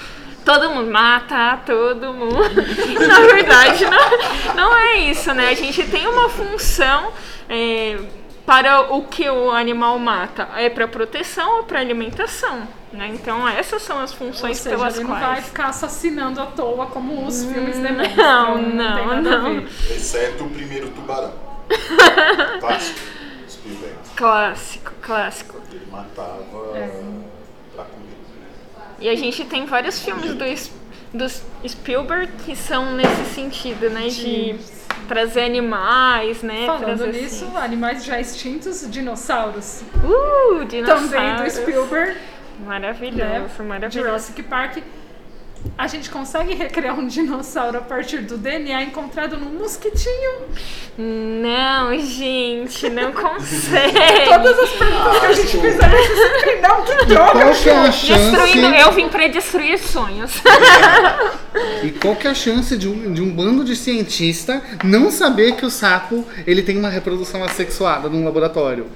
todo 0.46 0.70
mundo, 0.70 0.92
mata 0.92 1.60
todo 1.66 2.14
mundo. 2.14 2.44
Na 3.08 3.20
verdade, 3.22 3.86
não, 3.86 4.56
não 4.56 4.78
é 4.78 4.98
isso, 4.98 5.34
né? 5.34 5.50
A 5.50 5.56
gente 5.56 5.84
tem 5.84 6.08
uma 6.08 6.30
função 6.30 7.12
é, 7.50 7.98
para 8.46 8.94
o 8.94 9.04
que 9.04 9.30
o 9.30 9.52
animal 9.52 9.98
mata. 10.00 10.48
É 10.56 10.70
para 10.70 10.88
proteção 10.88 11.58
ou 11.58 11.64
para 11.64 11.80
alimentação, 11.80 12.68
né? 12.92 13.10
Então 13.14 13.48
essas 13.48 13.82
são 13.82 14.00
as 14.00 14.12
Ou 14.12 14.18
funções 14.18 14.58
seja, 14.58 14.76
pelas 14.76 14.96
ele 14.96 15.04
não 15.04 15.12
quais. 15.12 15.26
vai 15.26 15.42
ficar 15.42 15.68
assassinando 15.68 16.42
à 16.42 16.46
toa 16.46 16.88
como 16.88 17.26
os 17.26 17.44
filmes 17.44 17.78
demonstram. 17.80 18.58
Não, 18.58 18.96
tem 18.96 19.08
não, 19.08 19.22
não. 19.22 19.62
ver. 19.62 19.68
Exceto 19.92 20.44
o 20.44 20.50
primeiro 20.50 20.90
tubarão. 20.90 21.34
Clássico. 22.60 23.00
Clássico, 24.15 24.91
clássico. 25.01 25.62
Ele 25.72 25.86
matava 25.91 26.43
pra 27.75 27.84
comer. 27.86 28.13
E 29.00 29.10
a 29.10 29.15
gente 29.15 29.43
tem 29.46 29.65
vários 29.65 30.00
filmes 30.00 30.34
do, 30.34 30.46
do 31.17 31.67
Spielberg 31.67 32.32
que 32.46 32.55
são 32.55 32.96
nesse 32.96 33.25
sentido, 33.34 33.89
né? 33.89 34.08
De 34.08 34.55
trazer 35.08 35.41
animais, 35.46 36.41
né? 36.41 36.65
Falando 36.65 36.86
trazer 36.86 37.12
nisso, 37.12 37.46
assim. 37.46 37.58
animais 37.58 38.05
já 38.05 38.20
extintos, 38.20 38.89
dinossauros. 38.89 39.84
Uh, 40.03 40.63
dinossauros. 40.65 41.12
Também 41.12 41.36
do 41.36 41.50
Spielberg, 41.50 42.13
né? 42.13 42.22
Maravilhoso, 42.65 43.63
maravilhoso. 43.63 44.08
Jurassic 44.08 44.43
Park. 44.43 44.77
A 45.77 45.88
gente 45.88 46.10
consegue 46.10 46.53
recriar 46.53 46.98
um 47.00 47.08
dinossauro 47.08 47.77
a 47.77 47.82
partir 47.82 48.20
do 48.20 48.38
DNA 48.38 48.84
encontrado 48.84 49.38
num 49.38 49.58
mosquitinho? 49.58 50.41
Não, 50.98 51.98
gente, 52.00 52.89
não 52.89 53.12
consegue. 53.13 54.00
Todas 54.29 54.60
as 54.60 54.70
perguntas 54.70 55.20
que 55.20 55.25
a 55.25 55.34
gente 55.34 55.58
fizer, 55.58 55.89
você 55.89 56.29
sempre 56.29 56.62
não, 56.62 56.84
que 56.84 57.05
droga! 57.05 57.32
Qual 57.41 57.53
que 57.55 57.70
é 57.70 57.77
a 57.77 57.88
Destruindo, 57.88 58.67
chance? 58.67 58.79
eu 58.79 58.91
vim 58.91 59.08
pra 59.10 59.27
destruir 59.27 59.79
sonhos. 59.79 60.32
E 61.84 61.91
qual 61.91 62.15
que 62.15 62.27
é 62.27 62.32
a 62.32 62.36
chance 62.36 62.77
de 62.77 62.88
um, 62.88 63.13
de 63.13 63.22
um 63.22 63.29
bando 63.32 63.63
de 63.63 63.75
cientista 63.75 64.62
não 64.84 65.10
saber 65.10 65.55
que 65.55 65.65
o 65.65 65.70
sapo 65.70 66.25
ele 66.46 66.62
tem 66.62 66.77
uma 66.77 66.89
reprodução 66.89 67.43
assexuada 67.43 68.08
num 68.10 68.24
laboratório? 68.24 68.88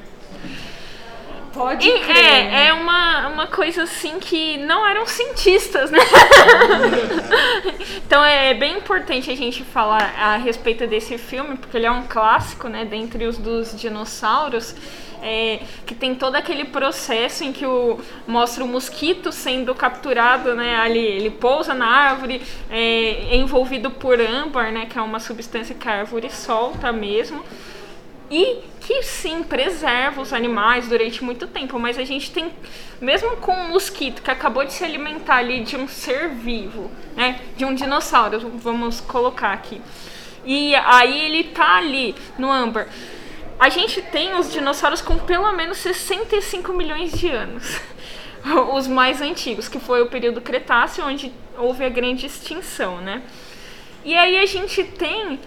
Pode 1.58 1.88
E 1.88 2.00
crer. 2.00 2.16
é, 2.16 2.68
é 2.68 2.74
uma, 2.74 3.28
uma 3.30 3.48
coisa 3.48 3.84
assim 3.84 4.20
que 4.20 4.58
não 4.58 4.86
eram 4.86 5.06
cientistas, 5.08 5.90
né? 5.92 6.00
então 8.06 8.24
é 8.24 8.54
bem 8.54 8.78
importante 8.78 9.30
a 9.32 9.36
gente 9.36 9.64
falar 9.64 10.14
a 10.18 10.38
respeito 10.38 10.86
desse 10.88 11.18
filme, 11.18 11.58
porque 11.58 11.78
ele 11.78 11.86
é 11.86 11.92
um 11.92 12.04
clássico, 12.04 12.68
né? 12.68 12.86
Dentre 12.86 13.26
os 13.26 13.38
dos 13.38 13.76
dinossauros. 13.80 14.76
é, 15.22 15.62
que 15.86 15.96
tem 15.96 16.14
todo 16.14 16.36
aquele 16.36 16.66
processo 16.66 17.44
em 17.44 17.52
que 17.52 17.66
o, 17.66 18.00
mostra 18.28 18.64
o 18.64 18.68
mosquito 18.68 19.32
sendo 19.32 19.74
capturado, 19.74 20.54
né? 20.54 20.76
Ali 20.78 21.00
ele 21.00 21.32
pousa 21.32 21.74
na 21.74 21.88
árvore, 21.88 22.40
é, 22.70 23.30
é 23.32 23.36
envolvido 23.36 23.90
por 23.90 24.20
âmbar, 24.22 24.72
né? 24.72 24.86
Que 24.86 25.00
é 25.00 25.02
uma 25.02 25.20
substância 25.20 25.74
que 25.74 25.90
a 25.90 26.02
árvore 26.02 26.30
solta 26.30 26.92
mesmo 26.92 27.44
e 28.30 28.60
que 28.82 29.04
sim 29.04 29.44
preserva 29.44 30.22
os 30.22 30.34
animais 30.34 30.88
durante 30.88 31.24
muito 31.24 31.48
tempo, 31.48 31.80
mas 31.80 31.98
a 31.98 32.04
gente 32.04 32.32
tem, 32.32 32.52
mesmo 33.02 33.38
com 33.38 33.54
um 33.54 33.70
mosquito 33.70 34.22
que 34.22 34.32
acabou 34.32 34.64
de 34.66 34.74
se 34.74 34.84
alimentar 34.84 35.38
ali 35.38 35.64
de 35.64 35.76
um 35.76 35.88
ser 35.88 36.30
vivo, 36.30 36.92
né, 37.16 37.40
de 37.56 37.66
um 37.66 37.74
dinossauro, 37.74 38.52
vamos 38.56 39.02
colocar 39.02 39.52
aqui, 39.52 39.82
e 40.46 40.74
aí 40.76 41.26
ele 41.26 41.44
tá 41.46 41.78
ali 41.78 42.16
no 42.38 42.52
âmbar. 42.52 42.88
A 43.60 43.70
gente 43.70 44.02
tem 44.02 44.36
os 44.36 44.52
dinossauros 44.52 45.02
com 45.02 45.18
pelo 45.18 45.52
menos 45.52 45.80
65 45.80 46.72
milhões 46.74 47.12
de 47.12 47.28
anos. 47.28 47.82
Os 48.74 48.88
mais 48.88 49.20
antigos, 49.20 49.68
que 49.68 49.80
foi 49.80 50.02
o 50.04 50.06
período 50.06 50.40
Cretáceo, 50.40 51.04
onde 51.04 51.34
houve 51.58 51.84
a 51.84 51.90
grande 51.90 52.28
extinção, 52.28 53.02
né? 53.02 53.24
E 54.06 54.16
aí 54.16 54.38
a 54.38 54.46
gente 54.46 54.84
tem 54.84 55.40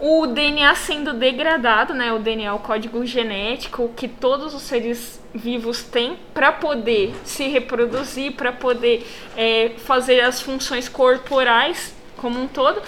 o 0.00 0.26
DNA 0.26 0.74
sendo 0.74 1.14
degradado, 1.14 1.94
né? 1.94 2.12
O 2.12 2.18
DNA, 2.18 2.54
o 2.54 2.58
código 2.58 3.04
genético 3.06 3.92
que 3.96 4.08
todos 4.08 4.54
os 4.54 4.62
seres 4.62 5.22
vivos 5.34 5.82
têm 5.82 6.18
para 6.32 6.52
poder 6.52 7.14
se 7.24 7.48
reproduzir, 7.48 8.32
para 8.32 8.52
poder 8.52 9.06
é, 9.36 9.72
fazer 9.78 10.20
as 10.20 10.40
funções 10.40 10.88
corporais 10.88 11.94
como 12.16 12.40
um 12.40 12.48
todo, 12.48 12.82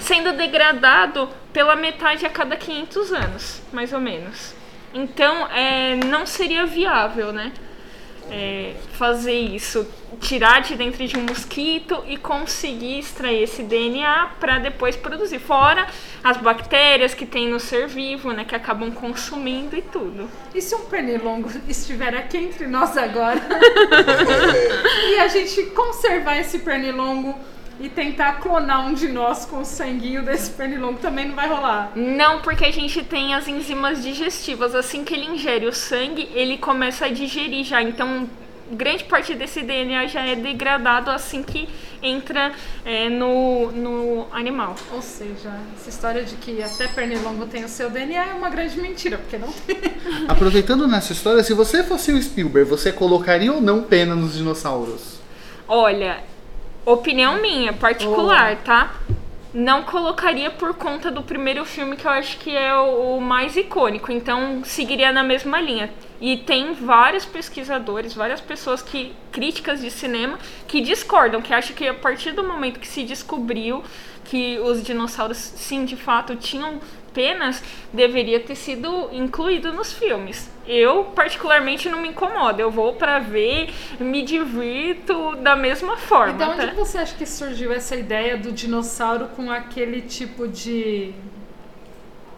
sendo 0.00 0.32
degradado 0.32 1.28
pela 1.52 1.76
metade 1.76 2.24
a 2.24 2.30
cada 2.30 2.56
500 2.56 3.12
anos, 3.12 3.62
mais 3.72 3.92
ou 3.92 4.00
menos. 4.00 4.54
Então, 4.92 5.46
é, 5.48 5.96
não 5.96 6.26
seria 6.26 6.66
viável, 6.66 7.32
né? 7.32 7.52
É, 8.30 8.74
fazer 8.92 9.38
isso, 9.38 9.86
tirar 10.20 10.60
de 10.60 10.76
dentro 10.76 11.06
de 11.06 11.16
um 11.16 11.22
mosquito 11.22 12.04
e 12.06 12.16
conseguir 12.16 13.00
extrair 13.00 13.42
esse 13.42 13.62
DNA 13.62 14.32
para 14.38 14.58
depois 14.58 14.96
produzir. 14.96 15.38
Fora 15.38 15.86
as 16.22 16.36
bactérias 16.36 17.14
que 17.14 17.26
tem 17.26 17.48
no 17.48 17.58
ser 17.58 17.88
vivo, 17.88 18.32
né, 18.32 18.44
que 18.44 18.54
acabam 18.54 18.90
consumindo 18.92 19.76
e 19.76 19.82
tudo. 19.82 20.28
E 20.54 20.60
se 20.60 20.74
um 20.74 20.84
pernilongo 20.84 21.50
estiver 21.68 22.14
aqui 22.14 22.36
entre 22.36 22.66
nós 22.66 22.96
agora 22.96 23.40
e 25.10 25.18
a 25.18 25.28
gente 25.28 25.62
conservar 25.70 26.38
esse 26.38 26.60
pernilongo 26.60 27.34
e 27.80 27.88
tentar 27.88 28.40
clonar 28.40 28.86
um 28.86 28.92
de 28.92 29.08
nós 29.08 29.46
com 29.46 29.60
o 29.60 29.64
sanguinho 29.64 30.22
desse 30.22 30.50
pernilongo 30.50 30.98
também 30.98 31.26
não 31.26 31.34
vai 31.34 31.48
rolar? 31.48 31.92
Não, 31.96 32.40
porque 32.40 32.64
a 32.64 32.70
gente 32.70 33.02
tem 33.02 33.34
as 33.34 33.48
enzimas 33.48 34.02
digestivas. 34.02 34.74
Assim 34.74 35.02
que 35.02 35.14
ele 35.14 35.26
ingere 35.26 35.66
o 35.66 35.72
sangue, 35.72 36.28
ele 36.34 36.58
começa 36.58 37.06
a 37.06 37.08
digerir 37.08 37.64
já. 37.64 37.82
Então, 37.82 38.28
grande 38.70 39.04
parte 39.04 39.34
desse 39.34 39.62
DNA 39.62 40.06
já 40.06 40.20
é 40.20 40.36
degradado 40.36 41.10
assim 41.10 41.42
que 41.42 41.68
entra 42.02 42.52
é, 42.84 43.08
no, 43.08 43.72
no 43.72 44.26
animal. 44.30 44.74
Ou 44.92 45.00
seja, 45.00 45.50
essa 45.74 45.88
história 45.88 46.22
de 46.22 46.36
que 46.36 46.62
até 46.62 46.86
pernilongo 46.86 47.46
tem 47.46 47.64
o 47.64 47.68
seu 47.68 47.88
DNA 47.88 48.26
é 48.26 48.34
uma 48.34 48.50
grande 48.50 48.78
mentira, 48.78 49.16
porque 49.16 49.38
não 49.38 49.50
tem. 49.52 49.78
Aproveitando 50.28 50.86
nessa 50.86 51.12
história, 51.12 51.42
se 51.42 51.54
você 51.54 51.82
fosse 51.82 52.12
o 52.12 52.22
Spielberg, 52.22 52.68
você 52.68 52.92
colocaria 52.92 53.52
ou 53.52 53.60
não 53.60 53.82
pena 53.82 54.14
nos 54.14 54.34
dinossauros? 54.34 55.18
Olha, 55.66 56.22
opinião 56.84 57.40
minha, 57.40 57.72
particular, 57.72 58.56
tá? 58.58 58.94
Não 59.52 59.82
colocaria 59.82 60.50
por 60.50 60.74
conta 60.74 61.10
do 61.10 61.22
primeiro 61.22 61.64
filme 61.64 61.96
que 61.96 62.06
eu 62.06 62.10
acho 62.10 62.38
que 62.38 62.56
é 62.56 62.74
o, 62.76 63.16
o 63.16 63.20
mais 63.20 63.56
icônico, 63.56 64.12
então 64.12 64.62
seguiria 64.64 65.10
na 65.10 65.24
mesma 65.24 65.60
linha. 65.60 65.90
E 66.20 66.36
tem 66.36 66.74
vários 66.74 67.24
pesquisadores, 67.24 68.14
várias 68.14 68.40
pessoas 68.40 68.82
que 68.82 69.14
críticas 69.32 69.80
de 69.80 69.90
cinema 69.90 70.38
que 70.68 70.80
discordam, 70.80 71.40
que 71.42 71.52
acham 71.52 71.74
que 71.74 71.88
a 71.88 71.94
partir 71.94 72.32
do 72.32 72.44
momento 72.44 72.78
que 72.78 72.86
se 72.86 73.02
descobriu 73.02 73.82
que 74.24 74.58
os 74.60 74.82
dinossauros 74.82 75.38
sim 75.38 75.84
de 75.84 75.96
fato 75.96 76.36
tinham 76.36 76.78
penas, 77.14 77.62
deveria 77.92 78.40
ter 78.40 78.54
sido 78.54 79.08
incluído 79.12 79.72
nos 79.72 79.92
filmes. 79.92 80.48
Eu 80.66 81.04
particularmente 81.04 81.88
não 81.88 82.00
me 82.00 82.08
incomodo, 82.08 82.60
eu 82.60 82.70
vou 82.70 82.94
pra 82.94 83.18
ver, 83.18 83.70
me 83.98 84.22
divirto 84.22 85.36
da 85.36 85.56
mesma 85.56 85.96
forma. 85.96 86.34
E 86.34 86.36
de 86.36 86.44
onde 86.44 86.66
tá? 86.68 86.72
você 86.74 86.98
acha 86.98 87.14
que 87.16 87.26
surgiu 87.26 87.72
essa 87.72 87.96
ideia 87.96 88.36
do 88.36 88.52
dinossauro 88.52 89.26
com 89.36 89.50
aquele 89.50 90.02
tipo 90.02 90.46
de. 90.46 91.12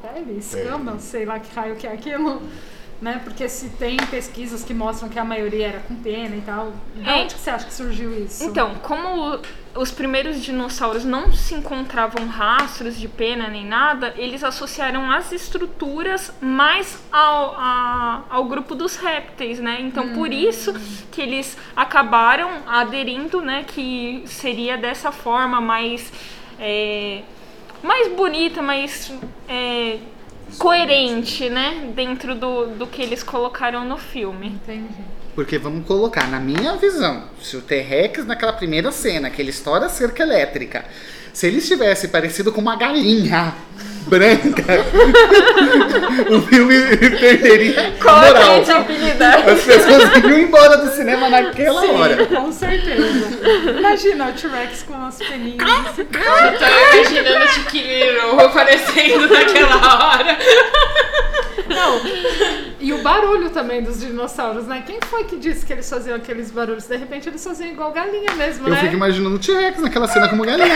Pele, 0.01 0.39
escama, 0.39 0.99
sei 0.99 1.25
lá 1.25 1.39
que 1.39 1.55
raio 1.55 1.77
que 1.77 1.87
é 1.87 1.93
aquilo. 1.93 2.43
Né? 3.01 3.21
Porque 3.25 3.49
se 3.49 3.69
tem 3.71 3.97
pesquisas 4.11 4.63
que 4.63 4.73
mostram 4.73 5.09
que 5.09 5.19
a 5.19 5.25
maioria 5.25 5.67
era 5.69 5.81
com 5.81 5.95
pena 5.97 6.37
e 6.37 6.41
tal. 6.41 6.73
De 6.95 7.09
É. 7.09 7.15
onde 7.15 7.35
que 7.35 7.41
você 7.41 7.51
acha 7.51 7.67
que 7.67 7.75
surgiu 7.75 8.17
isso? 8.17 8.45
Então, 8.45 8.77
como 8.77 9.41
os 9.75 9.91
primeiros 9.91 10.43
dinossauros 10.43 11.05
não 11.05 11.33
se 11.33 11.55
encontravam 11.55 12.27
rastros 12.27 12.99
de 12.99 13.09
pena 13.09 13.49
nem 13.49 13.65
nada, 13.65 14.13
eles 14.19 14.45
associaram 14.45 15.11
as 15.11 15.33
estruturas 15.33 16.33
mais 16.41 17.03
ao, 17.11 17.55
a- 17.57 18.23
ao 18.29 18.45
grupo 18.45 18.75
dos 18.75 18.97
répteis, 18.97 19.59
né? 19.59 19.79
Então, 19.81 20.11
por 20.15 20.31
isso 20.33 20.75
que 21.11 21.21
eles 21.23 21.57
acabaram 21.75 22.51
aderindo, 22.67 23.41
né? 23.41 23.65
Que 23.67 24.23
seria 24.27 24.77
dessa 24.77 25.11
forma 25.11 25.61
mais, 25.61 26.13
é, 26.61 27.23
mais 27.83 28.09
bonita, 28.13 28.61
mais 28.61 29.11
é, 29.49 29.99
coerente, 30.59 31.49
né? 31.49 31.93
Dentro 31.95 32.35
do, 32.35 32.67
do 32.77 32.87
que 32.87 33.01
eles 33.01 33.23
colocaram 33.23 33.85
no 33.85 33.97
filme. 33.97 34.49
Entendi. 34.49 35.03
Porque 35.35 35.57
vamos 35.59 35.87
colocar, 35.87 36.29
na 36.29 36.39
minha 36.39 36.77
visão, 36.77 37.25
se 37.43 37.57
o 37.57 37.63
T-Rex 37.63 38.27
naquela 38.27 38.53
primeira 38.53 38.93
cena, 38.93 39.31
que 39.31 39.41
ele 39.41 39.51
estoura 39.51 39.87
a 39.87 39.89
cerca 39.89 40.23
elétrica, 40.23 40.85
se 41.33 41.47
ele 41.47 41.59
estivesse 41.59 42.09
parecido 42.09 42.53
com 42.53 42.61
uma 42.61 42.77
galinha 42.77 43.55
branca, 44.07 44.85
o 46.31 46.41
filme 46.43 46.75
perderia 47.19 47.95
Qual 48.01 48.17
a 48.17 48.27
moral. 48.27 48.63
credibilidade? 48.65 49.51
As 49.51 49.61
pessoas 49.63 50.17
iriam 50.17 50.39
embora 50.39 50.77
do 50.79 50.91
cinema 50.91 51.29
naquela 51.31 51.81
Sim, 51.81 51.91
hora. 51.91 52.27
com 52.27 52.53
certeza. 52.53 53.29
Imagina 53.79 54.29
o 54.29 54.33
T-Rex 54.33 54.83
com 54.83 55.05
as 55.07 55.19
peninhas. 55.19 55.59
Eu 55.99 56.07
tô 56.07 56.65
imaginando 56.99 57.45
o 57.45 57.49
Chiquiliro 57.49 58.41
aparecendo 58.41 59.29
naquela 59.29 60.09
hora. 60.17 60.39
Não. 61.69 62.01
E 62.81 62.93
o 62.93 62.99
barulho 62.99 63.51
também 63.51 63.83
dos 63.83 64.01
dinossauros, 64.01 64.67
né? 64.67 64.83
Quem 64.85 64.99
foi 65.09 65.25
que 65.25 65.37
disse 65.37 65.65
que 65.65 65.73
eles 65.73 65.89
faziam 65.89 66.17
aqueles 66.17 66.51
barulhos? 66.51 66.85
De 66.87 66.97
repente 66.97 67.29
eles 67.29 67.43
faziam 67.43 67.71
igual 67.71 67.93
galinha 67.93 68.33
mesmo, 68.37 68.67
Eu 68.67 68.73
né? 68.73 68.81
fico 68.81 68.95
imaginando 68.95 69.37
o 69.37 69.39
T-Rex 69.39 69.81
naquela 69.81 70.07
cena 70.09 70.29
como 70.29 70.45
galinha. 70.45 70.69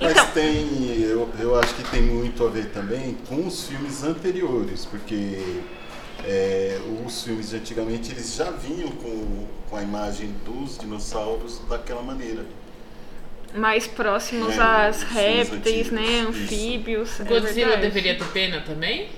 Mas 0.00 0.10
Então, 0.12 0.26
tem, 0.40 1.02
eu, 1.02 1.28
eu 1.38 1.58
acho 1.58 1.74
que 1.74 1.82
tem 1.90 2.00
muito 2.02 2.46
a 2.46 2.50
ver 2.50 2.66
também 2.66 3.16
com 3.28 3.46
os 3.46 3.66
filmes 3.68 4.02
anteriores, 4.02 4.86
porque 4.86 5.60
é, 6.24 6.78
os 7.06 7.22
filmes 7.22 7.50
de 7.50 7.56
antigamente 7.56 8.10
eles 8.12 8.34
já 8.36 8.50
vinham 8.50 8.88
com, 8.90 9.46
com 9.68 9.76
a 9.76 9.82
imagem 9.82 10.34
dos 10.44 10.78
dinossauros 10.78 11.60
daquela 11.68 12.02
maneira. 12.02 12.44
mais 13.54 13.86
próximos 13.86 14.56
É, 14.56 14.62
às 14.62 15.02
répteis, 15.02 15.88
antigos, 15.88 15.90
né? 15.92 16.18
isso. 16.20 16.28
Anfíbios. 16.28 17.20
é 17.20 17.24
Godzilla 17.24 17.52
verdade. 17.76 17.82
deveria 17.82 18.18
ter 18.18 18.24
pena 18.28 18.60
também? 18.62 19.08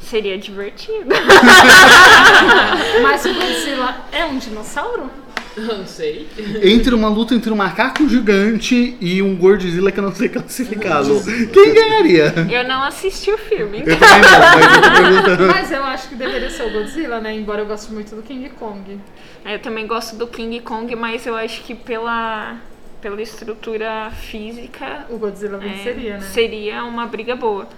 Seria 0.00 0.36
divertido. 0.36 1.08
Mas 3.02 3.24
o 3.24 3.32
Godzilla 3.32 4.04
é 4.12 4.24
um 4.24 4.38
dinossauro? 4.38 5.10
Não 5.56 5.86
sei. 5.86 6.28
Entre 6.62 6.94
uma 6.94 7.08
luta 7.08 7.34
entre 7.34 7.52
um 7.52 7.56
macaco 7.56 8.08
gigante 8.08 8.96
e 9.00 9.22
um 9.22 9.36
Godzilla 9.36 9.92
que 9.92 9.98
eu 9.98 10.02
não 10.02 10.14
sei 10.14 10.28
classificá-lo. 10.28 11.22
Quem 11.52 11.74
ganharia? 11.74 12.34
Eu 12.50 12.66
não 12.66 12.82
assisti 12.82 13.30
o 13.30 13.38
filme. 13.38 13.82
Eu 13.86 13.98
também 13.98 14.20
não, 14.20 15.26
mas 15.26 15.40
eu. 15.40 15.46
Mas 15.46 15.72
eu 15.72 15.84
acho 15.84 16.08
que 16.08 16.14
deveria 16.16 16.50
ser 16.50 16.64
o 16.64 16.70
Godzilla, 16.70 17.20
né? 17.20 17.34
Embora 17.34 17.62
eu 17.62 17.66
goste 17.66 17.92
muito 17.92 18.16
do 18.16 18.22
King 18.22 18.48
Kong. 18.50 18.98
Eu 19.44 19.58
também 19.60 19.86
gosto 19.86 20.16
do 20.16 20.26
King 20.26 20.60
Kong, 20.60 20.94
mas 20.96 21.26
eu 21.26 21.36
acho 21.36 21.62
que 21.62 21.74
pela, 21.74 22.56
pela 23.00 23.20
estrutura 23.22 24.10
física 24.10 25.06
O 25.10 25.18
Godzilla 25.18 25.56
é, 25.62 25.68
venceria, 25.68 26.14
né? 26.14 26.20
seria 26.20 26.84
uma 26.84 27.06
briga 27.06 27.36
boa. 27.36 27.68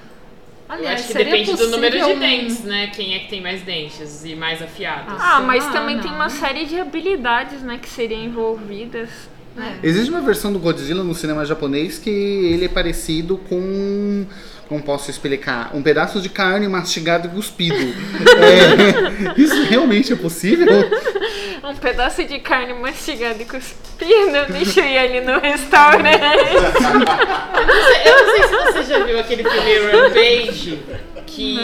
Eu 0.69 0.75
Aliás, 0.75 0.95
acho 1.01 1.07
que 1.07 1.13
seria 1.13 1.33
depende 1.33 1.57
do 1.57 1.69
número 1.71 1.97
de 1.97 2.05
um- 2.05 2.19
dentes, 2.19 2.65
né? 2.65 2.89
Quem 2.89 3.15
é 3.15 3.21
que 3.21 3.29
tem 3.29 3.41
mais 3.41 3.63
dentes 3.63 4.25
e 4.25 4.35
mais 4.35 4.61
afiados. 4.61 5.15
Ah, 5.19 5.41
mas 5.41 5.65
Ah, 5.67 5.71
também 5.71 5.95
não. 5.97 6.03
tem 6.03 6.11
uma 6.13 6.29
série 6.29 6.65
de 6.67 6.79
habilidades, 6.81 7.63
né, 7.63 7.79
que 7.81 7.89
seriam 7.89 8.21
envolvidas. 8.25 9.09
É. 9.57 9.87
Existe 9.87 10.11
uma 10.11 10.21
versão 10.21 10.53
do 10.53 10.59
Godzilla 10.59 11.03
no 11.05 11.15
cinema 11.15 11.45
japonês 11.47 11.99
que 11.99 12.11
ele 12.11 12.65
é 12.65 12.69
parecido 12.69 13.39
com. 13.49 14.27
Como 14.69 14.83
posso 14.83 15.09
explicar? 15.09 15.71
Um 15.73 15.81
pedaço 15.81 16.21
de 16.21 16.29
carne 16.29 16.67
mastigado 16.69 17.29
e 17.29 17.31
cuspido. 17.31 17.77
É, 18.37 19.41
isso 19.41 19.63
realmente 19.65 20.13
é 20.13 20.17
possível? 20.17 20.67
Um 21.69 21.75
pedaço 21.75 22.23
de 22.23 22.39
carne 22.39 22.73
mastigada 22.75 23.43
e 23.43 23.45
cuspindo, 23.45 24.53
deixa 24.53 24.81
eu 24.81 24.87
ir 24.87 24.99
ali 24.99 25.21
no 25.21 25.41
restaurante. 25.41 26.07
Eu 28.05 28.17
não 28.25 28.33
sei 28.37 28.43
se 28.45 28.73
você 28.73 28.83
já 28.85 29.05
viu 29.05 29.19
aquele 29.19 29.43
filme 29.43 29.91
Rampage, 29.91 30.79
que 31.27 31.59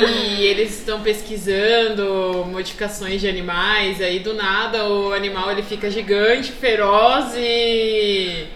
eles 0.44 0.76
estão 0.76 1.00
pesquisando 1.02 2.44
modificações 2.50 3.20
de 3.20 3.28
animais, 3.28 4.00
aí 4.02 4.18
do 4.18 4.34
nada 4.34 4.88
o 4.88 5.12
animal 5.12 5.52
ele 5.52 5.62
fica 5.62 5.88
gigante, 5.88 6.50
feroz 6.50 7.34
e, 7.36 8.46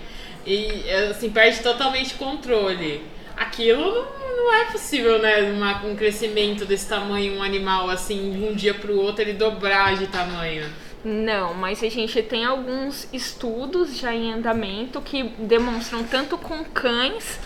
e 0.45 0.91
assim, 1.11 1.31
perde 1.31 1.61
totalmente 1.61 2.15
o 2.15 2.19
controle. 2.19 3.03
Aquilo 3.37 3.85
não, 4.21 4.37
não 4.47 4.53
é 4.55 4.65
possível, 4.65 5.19
né? 5.21 5.43
Uma- 5.43 5.85
um 5.85 5.95
crescimento 5.95 6.65
desse 6.65 6.89
tamanho, 6.89 7.39
um 7.39 7.43
animal 7.43 7.89
assim, 7.89 8.33
de 8.33 8.45
um 8.45 8.53
dia 8.55 8.75
pro 8.75 8.99
outro 9.01 9.23
ele 9.23 9.35
dobrar 9.35 9.95
de 9.97 10.09
tamanho. 10.09 10.65
Não, 11.09 11.55
mas 11.55 11.85
a 11.85 11.89
gente 11.89 12.21
tem 12.21 12.45
alguns 12.45 13.09
estudos 13.13 13.97
já 13.97 14.13
em 14.13 14.33
andamento 14.33 15.01
que 15.01 15.23
demonstram 15.39 16.03
tanto 16.03 16.37
com 16.37 16.65
cães 16.65 17.39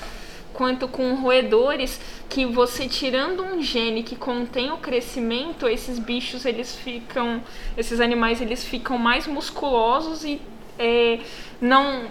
quanto 0.55 0.89
com 0.89 1.15
roedores 1.17 2.01
que 2.27 2.47
você 2.47 2.89
tirando 2.89 3.43
um 3.43 3.61
gene 3.61 4.03
que 4.03 4.17
contém 4.17 4.73
o 4.73 4.79
crescimento, 4.79 5.69
esses 5.69 5.99
bichos 5.99 6.47
eles 6.47 6.75
ficam, 6.75 7.43
esses 7.77 8.01
animais 8.01 8.41
eles 8.41 8.65
ficam 8.65 8.97
mais 8.97 9.27
musculosos 9.27 10.25
e 10.25 10.41
é, 10.79 11.19
não 11.61 12.07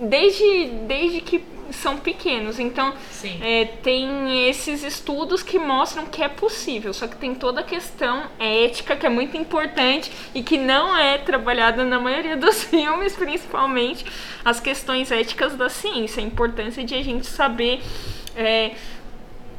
desde 0.00 0.66
desde 0.86 1.20
que 1.20 1.42
são 1.72 1.96
pequenos. 1.96 2.58
Então 2.58 2.92
é, 3.42 3.64
tem 3.82 4.48
esses 4.48 4.82
estudos 4.82 5.42
que 5.42 5.58
mostram 5.58 6.06
que 6.06 6.22
é 6.22 6.28
possível, 6.28 6.92
só 6.94 7.06
que 7.06 7.16
tem 7.16 7.34
toda 7.34 7.60
a 7.60 7.64
questão 7.64 8.24
ética 8.38 8.96
que 8.96 9.06
é 9.06 9.08
muito 9.08 9.36
importante 9.36 10.10
e 10.34 10.42
que 10.42 10.56
não 10.58 10.96
é 10.96 11.18
trabalhada 11.18 11.84
na 11.84 11.98
maioria 12.00 12.36
dos 12.38 12.62
filmes, 12.64 13.14
principalmente 13.16 14.04
as 14.44 14.60
questões 14.60 15.10
éticas 15.10 15.54
da 15.56 15.68
ciência, 15.68 16.22
a 16.22 16.26
importância 16.26 16.84
de 16.84 16.94
a 16.94 17.02
gente 17.02 17.26
saber 17.26 17.80
é, 18.36 18.72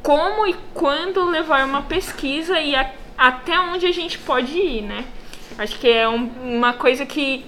como 0.02 0.46
e 0.46 0.54
quando 0.74 1.24
levar 1.24 1.64
uma 1.66 1.82
pesquisa 1.82 2.60
e 2.60 2.74
a- 2.74 2.90
até 3.16 3.58
onde 3.58 3.84
a 3.86 3.92
gente 3.92 4.16
pode 4.18 4.56
ir, 4.56 4.82
né? 4.82 5.04
Acho 5.58 5.78
que 5.78 5.88
é 5.88 6.08
um- 6.08 6.30
uma 6.42 6.72
coisa 6.72 7.04
que 7.04 7.44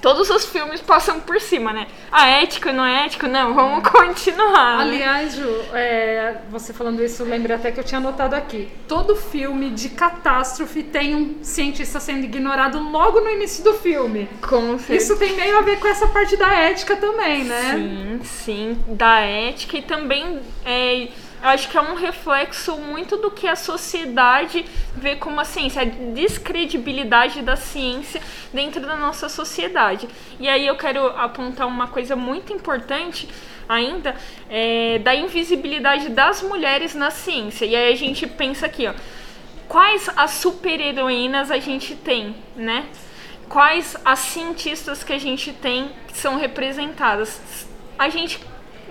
todos 0.00 0.30
os 0.30 0.44
filmes 0.46 0.80
passam 0.80 1.20
por 1.20 1.40
cima, 1.40 1.72
né? 1.72 1.86
A 2.10 2.26
ética, 2.28 2.72
não 2.72 2.84
é 2.84 3.06
ética? 3.06 3.28
Não, 3.28 3.54
vamos 3.54 3.88
continuar. 3.88 4.78
né? 4.78 4.82
Aliás, 4.82 5.34
Ju, 5.36 5.48
é, 5.72 6.36
você 6.50 6.72
falando 6.72 7.02
isso, 7.02 7.24
lembrei 7.24 7.56
até 7.56 7.70
que 7.70 7.80
eu 7.80 7.84
tinha 7.84 7.98
anotado 7.98 8.34
aqui. 8.34 8.68
Todo 8.88 9.14
filme 9.16 9.70
de 9.70 9.90
catástrofe 9.90 10.82
tem 10.82 11.14
um 11.14 11.36
cientista 11.42 12.00
sendo 12.00 12.24
ignorado 12.24 12.78
logo 12.78 13.20
no 13.20 13.30
início 13.30 13.62
do 13.64 13.74
filme. 13.74 14.28
Com 14.40 14.78
certeza. 14.78 14.94
Isso 14.94 15.18
tem 15.18 15.34
meio 15.36 15.58
a 15.58 15.62
ver 15.62 15.78
com 15.78 15.88
essa 15.88 16.08
parte 16.08 16.36
da 16.36 16.52
ética 16.52 16.96
também, 16.96 17.44
né? 17.44 17.72
Sim, 17.74 18.20
sim, 18.24 18.78
da 18.88 19.20
ética 19.20 19.76
e 19.78 19.82
também 19.82 20.40
é, 20.64 21.08
acho 21.42 21.68
que 21.68 21.76
é 21.76 21.80
um 21.80 21.94
reflexo 21.94 22.76
muito 22.76 23.16
do 23.16 23.30
que 23.30 23.46
a 23.46 23.56
sociedade 23.56 24.64
vê 24.94 25.16
como 25.16 25.40
a 25.40 25.44
ciência, 25.44 25.82
a 25.82 25.84
descredibilidade 25.84 27.42
da 27.42 27.56
ciência 27.56 28.20
dentro 28.52 28.80
da 28.80 28.96
nossa 28.96 29.28
sociedade. 29.28 30.08
E 30.38 30.48
aí 30.48 30.66
eu 30.66 30.76
quero 30.76 31.06
apontar 31.06 31.66
uma 31.66 31.88
coisa 31.88 32.14
muito 32.14 32.52
importante 32.52 33.28
ainda 33.68 34.16
é, 34.48 34.98
da 34.98 35.14
invisibilidade 35.14 36.08
das 36.08 36.42
mulheres 36.42 36.94
na 36.94 37.10
ciência. 37.10 37.64
E 37.64 37.76
aí 37.76 37.92
a 37.92 37.96
gente 37.96 38.26
pensa 38.26 38.66
aqui, 38.66 38.86
ó, 38.86 38.94
quais 39.68 40.10
as 40.16 40.32
super-heroínas 40.32 41.50
a 41.50 41.58
gente 41.58 41.94
tem, 41.94 42.34
né? 42.56 42.86
Quais 43.48 43.96
as 44.04 44.18
cientistas 44.18 45.02
que 45.02 45.12
a 45.12 45.18
gente 45.18 45.52
tem 45.52 45.90
que 46.08 46.16
são 46.16 46.36
representadas? 46.36 47.66
A 47.98 48.08
gente 48.08 48.40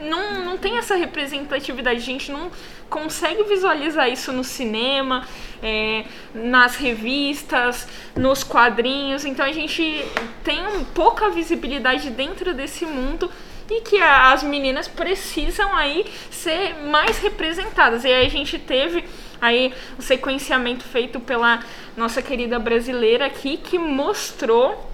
não, 0.02 0.44
não 0.46 0.58
tem 0.58 0.78
essa 0.78 0.96
representatividade, 0.96 1.98
a 1.98 2.02
gente 2.02 2.32
não 2.32 2.52
consegue 2.90 3.44
visualizar 3.44 4.10
isso 4.10 4.32
no 4.32 4.44
cinema, 4.44 5.26
é, 5.62 6.06
nas 6.34 6.76
revistas, 6.76 7.88
nos 8.16 8.44
quadrinhos, 8.44 9.26
então 9.26 9.46
a 9.46 9.52
gente 9.52 10.04
tem 10.44 10.60
pouca 10.96 11.30
visibilidade 11.30 12.10
dentro 12.10 12.54
desse 12.54 12.86
mundo 12.86 13.30
e 13.70 13.82
que 13.82 13.98
a- 13.98 14.32
as 14.34 14.42
meninas 14.42 14.88
precisam 14.88 15.76
aí 15.76 16.06
ser 16.32 16.76
mais 16.88 17.20
representadas. 17.20 18.04
E 18.04 18.08
aí 18.08 18.26
a 18.26 18.30
gente 18.30 18.58
teve 18.58 19.04
aí 19.40 19.72
o 19.98 20.02
sequenciamento 20.02 20.84
feito 20.84 21.20
pela 21.20 21.60
nossa 21.96 22.22
querida 22.22 22.58
brasileira 22.58 23.28
aqui 23.28 23.58
que 23.58 23.78
mostrou 23.78 24.89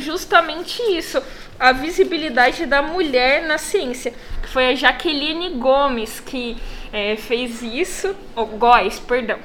justamente 0.00 0.80
isso, 0.96 1.22
a 1.58 1.72
visibilidade 1.72 2.66
da 2.66 2.82
mulher 2.82 3.46
na 3.46 3.58
ciência. 3.58 4.12
Foi 4.52 4.68
a 4.68 4.74
Jaqueline 4.74 5.50
Gomes 5.58 6.20
que 6.20 6.56
é, 6.92 7.16
fez 7.16 7.62
isso, 7.62 8.14
ou 8.36 8.46
Góes, 8.46 8.98
perdão, 9.00 9.38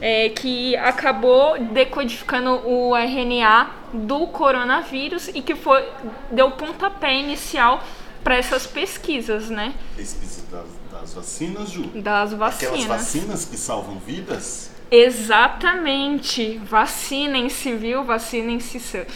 é, 0.00 0.28
que 0.30 0.76
acabou 0.76 1.58
decodificando 1.58 2.50
o 2.68 2.94
RNA 2.96 3.70
do 3.92 4.26
coronavírus 4.26 5.28
e 5.28 5.40
que 5.42 5.54
foi 5.54 5.86
deu 6.30 6.50
pontapé 6.52 7.14
inicial 7.14 7.82
para 8.24 8.36
essas 8.36 8.66
pesquisas, 8.66 9.50
né, 9.50 9.74
Pesquisa 9.96 10.42
das, 10.50 10.66
das 10.92 11.14
vacinas, 11.14 11.70
Ju. 11.70 11.82
das 11.94 12.32
Aquelas 12.32 12.38
vacinas. 12.38 12.84
vacinas 12.86 13.44
que 13.46 13.56
salvam 13.56 13.98
vidas? 13.98 14.70
Exatamente. 14.92 16.58
Vacinem-se, 16.64 17.72
viu? 17.74 18.04
Vacinem-se. 18.04 18.78
seu- 18.78 19.06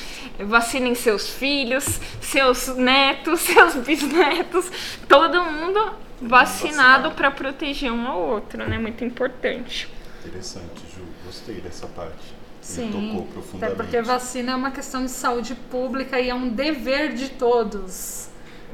Vacinem 0.40 0.94
seus 0.94 1.30
filhos, 1.30 2.00
seus 2.20 2.68
netos, 2.76 3.40
seus 3.46 3.74
bisnetos, 3.76 4.70
todo 5.08 5.42
mundo 5.44 5.78
vacinado 6.20 6.20
Vacinado. 6.20 7.10
para 7.12 7.30
proteger 7.30 7.92
um 7.92 8.06
ao 8.06 8.20
outro, 8.20 8.66
né? 8.68 8.78
Muito 8.78 9.04
importante. 9.04 9.88
Interessante, 10.24 10.80
Ju. 10.94 11.02
Gostei 11.24 11.56
dessa 11.56 11.86
parte. 11.86 12.34
Sim, 12.60 12.86
Me 12.86 12.92
tocou 12.92 13.20
até 13.22 13.32
profundamente. 13.32 13.76
porque 13.76 14.02
vacina 14.02 14.52
é 14.52 14.54
uma 14.56 14.70
questão 14.70 15.04
de 15.04 15.10
saúde 15.10 15.54
pública 15.70 16.18
e 16.20 16.28
é 16.30 16.34
um 16.34 16.48
dever 16.48 17.12
de 17.14 17.28
todos. 17.30 18.28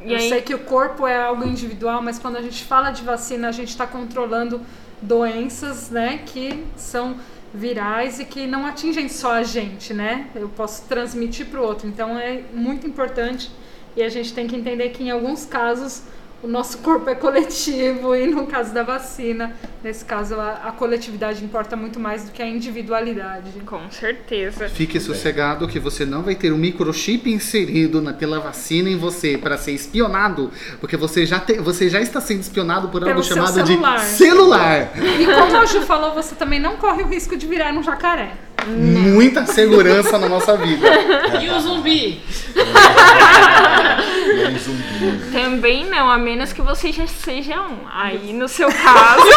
E 0.05 0.13
eu 0.13 0.19
aí- 0.19 0.29
sei 0.29 0.41
que 0.41 0.55
o 0.55 0.61
corpo 0.61 1.07
é 1.07 1.17
algo 1.21 1.45
individual, 1.47 2.01
mas 2.03 2.19
quando 2.19 2.37
a 2.37 2.43
gente 2.43 2.65
fala 2.65 2.91
de 2.91 3.03
vacina, 3.03 3.49
a 3.49 3.53
gente 3.53 3.69
está 3.69 3.87
controlando 3.87 4.61
doenças, 5.03 5.91
né, 5.91 6.21
que 6.25 6.65
são 6.77 7.17
virais 7.53 8.19
e 8.19 8.25
que 8.25 8.47
não 8.47 8.67
atingem 8.67 9.09
só 9.09 9.33
a 9.33 9.43
gente, 9.43 9.93
né? 9.93 10.29
Eu 10.35 10.49
posso 10.49 10.87
transmitir 10.89 11.47
para 11.47 11.61
o 11.61 11.65
outro. 11.65 11.87
Então 11.87 12.19
é 12.19 12.43
muito 12.53 12.87
importante 12.87 13.51
e 13.95 14.03
a 14.03 14.09
gente 14.09 14.33
tem 14.33 14.47
que 14.47 14.57
entender 14.57 14.89
que 14.91 15.03
em 15.03 15.11
alguns 15.11 15.45
casos 15.45 16.03
o 16.43 16.49
nosso 16.49 16.79
corpo 16.79 17.09
é 17.09 17.15
coletivo 17.15 18.15
e 18.17 18.27
no 18.27 18.47
caso 18.47 18.75
da 18.75 18.83
vacina, 18.83 19.53
nesse 19.83 20.05
caso 20.05 20.35
a, 20.35 20.61
a 20.65 20.73
coletividade 20.73 21.45
importa 21.45 21.77
muito 21.77 22.01
mais 22.01 22.25
do 22.25 22.33
que 22.33 22.43
a 22.43 22.47
individualidade. 22.47 23.53
Com 23.65 23.91
certeza. 23.91 24.69
Fique 24.69 24.99
sossegado 24.99 25.69
que 25.69 25.79
você 25.79 26.05
não 26.05 26.23
vai 26.23 26.35
ter 26.35 26.53
um 26.53 26.59
microchip 26.59 27.31
inserido 27.33 28.03
naquela 28.03 28.41
vacina 28.41 28.89
em 28.89 28.97
você 28.97 29.39
para 29.39 29.57
ser 29.57 29.73
espionado, 29.73 30.51
porque 30.81 30.97
você 30.97 31.25
já, 31.25 31.39
te- 31.39 31.59
você 31.61 31.89
já 31.89 32.01
está 32.01 32.21
sendo 32.21 32.41
espionado 32.41 32.89
por 32.89 33.03
algo 33.03 33.15
Pelo 33.15 33.23
seu 33.23 33.37
chamado 33.37 33.67
celular. 33.67 33.99
de 33.99 34.05
celular. 34.05 34.91
E 35.21 35.25
como 35.25 35.57
a 35.57 35.65
Ju 35.67 35.81
falou, 35.83 36.13
você 36.15 36.35
também 36.35 36.59
não 36.59 36.77
corre 36.77 37.03
o 37.03 37.07
risco 37.07 37.37
de 37.37 37.47
virar 37.47 37.73
um 37.73 37.83
jacaré. 37.83 38.33
Muita 38.67 39.47
segurança 39.47 40.19
na 40.19 40.29
nossa 40.29 40.57
vida. 40.57 40.87
E 41.43 41.49
o 41.51 41.61
zumbi? 41.61 42.21
E 42.55 44.43
é 44.43 44.49
um 44.49 44.59
zumbi. 44.59 45.33
Também 45.33 45.85
não, 45.87 46.09
a 46.09 46.17
menos 46.17 46.53
que 46.53 46.63
você 46.63 46.93
já 46.93 47.07
seja 47.07 47.61
um. 47.61 47.79
Aí, 47.91 48.33
no 48.33 48.49
seu 48.49 48.69
caso. 48.69 49.23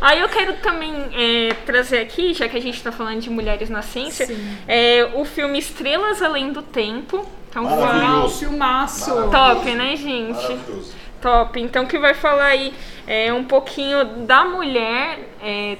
Aí 0.00 0.20
eu 0.20 0.28
quero 0.28 0.54
também 0.54 0.94
é, 1.12 1.54
trazer 1.66 1.98
aqui, 1.98 2.32
já 2.32 2.48
que 2.48 2.56
a 2.56 2.60
gente 2.60 2.76
está 2.76 2.90
falando 2.90 3.20
de 3.20 3.28
mulheres 3.30 3.68
na 3.68 3.82
ciência, 3.82 4.26
é, 4.66 5.10
o 5.14 5.24
filme 5.24 5.58
Estrelas 5.58 6.22
Além 6.22 6.52
do 6.52 6.62
Tempo. 6.62 7.26
Então, 7.50 7.64
Maravilhoso. 7.64 8.16
Uau, 8.16 8.28
filmaço. 8.30 9.10
Maravilhoso. 9.10 9.54
top, 9.54 9.70
né, 9.74 9.96
gente? 9.96 10.32
Maravilhoso. 10.32 11.02
Top. 11.22 11.58
Então 11.60 11.86
que 11.86 11.98
vai 11.98 12.14
falar 12.14 12.46
aí 12.46 12.74
é, 13.06 13.32
um 13.32 13.44
pouquinho 13.44 14.26
da 14.26 14.44
mulher, 14.44 15.30
é, 15.40 15.78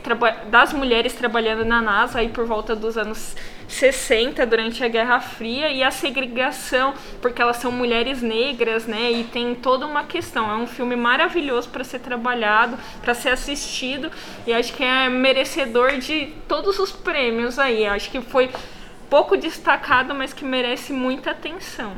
das 0.48 0.72
mulheres 0.72 1.12
trabalhando 1.14 1.64
na 1.64 1.83
NASA 1.83 2.20
aí 2.20 2.28
por 2.28 2.46
volta 2.46 2.76
dos 2.76 2.96
anos 2.96 3.35
60, 3.72 4.44
durante 4.46 4.85
a 4.85 4.88
Guerra 4.88 5.18
Fria, 5.18 5.70
e 5.70 5.83
a 5.83 5.90
segregação, 5.90 6.94
porque 7.20 7.40
elas 7.40 7.57
são 7.57 7.72
mulheres 7.72 8.20
negras, 8.20 8.87
né? 8.87 9.11
E 9.11 9.24
tem 9.24 9.55
toda 9.55 9.87
uma 9.87 10.05
questão. 10.05 10.50
É 10.50 10.55
um 10.55 10.66
filme 10.66 10.94
maravilhoso 10.94 11.68
para 11.70 11.83
ser 11.83 12.00
trabalhado, 12.00 12.78
para 13.00 13.14
ser 13.14 13.31
assistido, 13.31 14.11
e 14.46 14.52
acho 14.52 14.74
que 14.74 14.85
é 14.85 15.09
merecedor 15.09 15.98
de 15.98 16.26
todos 16.46 16.78
os 16.78 16.92
prêmios 16.92 17.59
aí. 17.59 17.87
Acho 17.87 18.11
que 18.11 18.20
foi 18.20 18.50
pouco 19.09 19.37
destacado, 19.37 20.14
mas 20.14 20.33
que 20.33 20.44
merece 20.44 20.92
muita 20.92 21.31
atenção. 21.31 21.96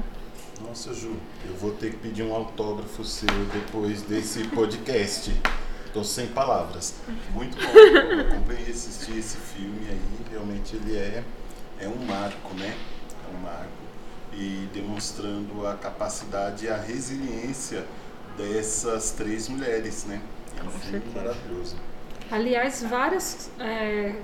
Nossa, 0.60 0.94
Ju, 0.94 1.16
eu 1.46 1.54
vou 1.56 1.72
ter 1.72 1.90
que 1.90 1.96
pedir 1.96 2.22
um 2.22 2.34
autógrafo 2.34 3.04
seu 3.04 3.28
depois 3.52 4.02
desse 4.02 4.44
podcast. 4.48 5.32
Tô 5.92 6.02
sem 6.02 6.26
palavras. 6.28 6.94
Muito 7.32 7.56
bom. 7.56 7.78
Eu 7.78 8.20
acompanhei 8.20 8.66
e 8.66 8.70
assisti 8.70 9.18
esse 9.18 9.36
filme 9.36 9.86
aí. 9.88 10.00
Realmente 10.30 10.74
ele 10.76 10.96
é, 10.96 11.22
é 11.80 11.88
um 11.88 12.04
marco, 12.04 12.54
né? 12.54 12.74
É 13.30 13.36
um 13.36 13.40
marco. 13.40 13.68
E 14.32 14.68
demonstrando 14.72 15.66
a 15.66 15.74
capacidade 15.74 16.64
e 16.66 16.68
a 16.68 16.76
resiliência 16.76 17.86
dessas 18.36 19.12
três 19.12 19.48
mulheres, 19.48 20.04
né? 20.06 20.20
É 20.58 20.64
um 20.64 20.70
filme 20.70 21.04
maravilhoso. 21.14 21.76
Aliás, 22.30 22.82
várias 22.82 23.50
é, 23.60 24.14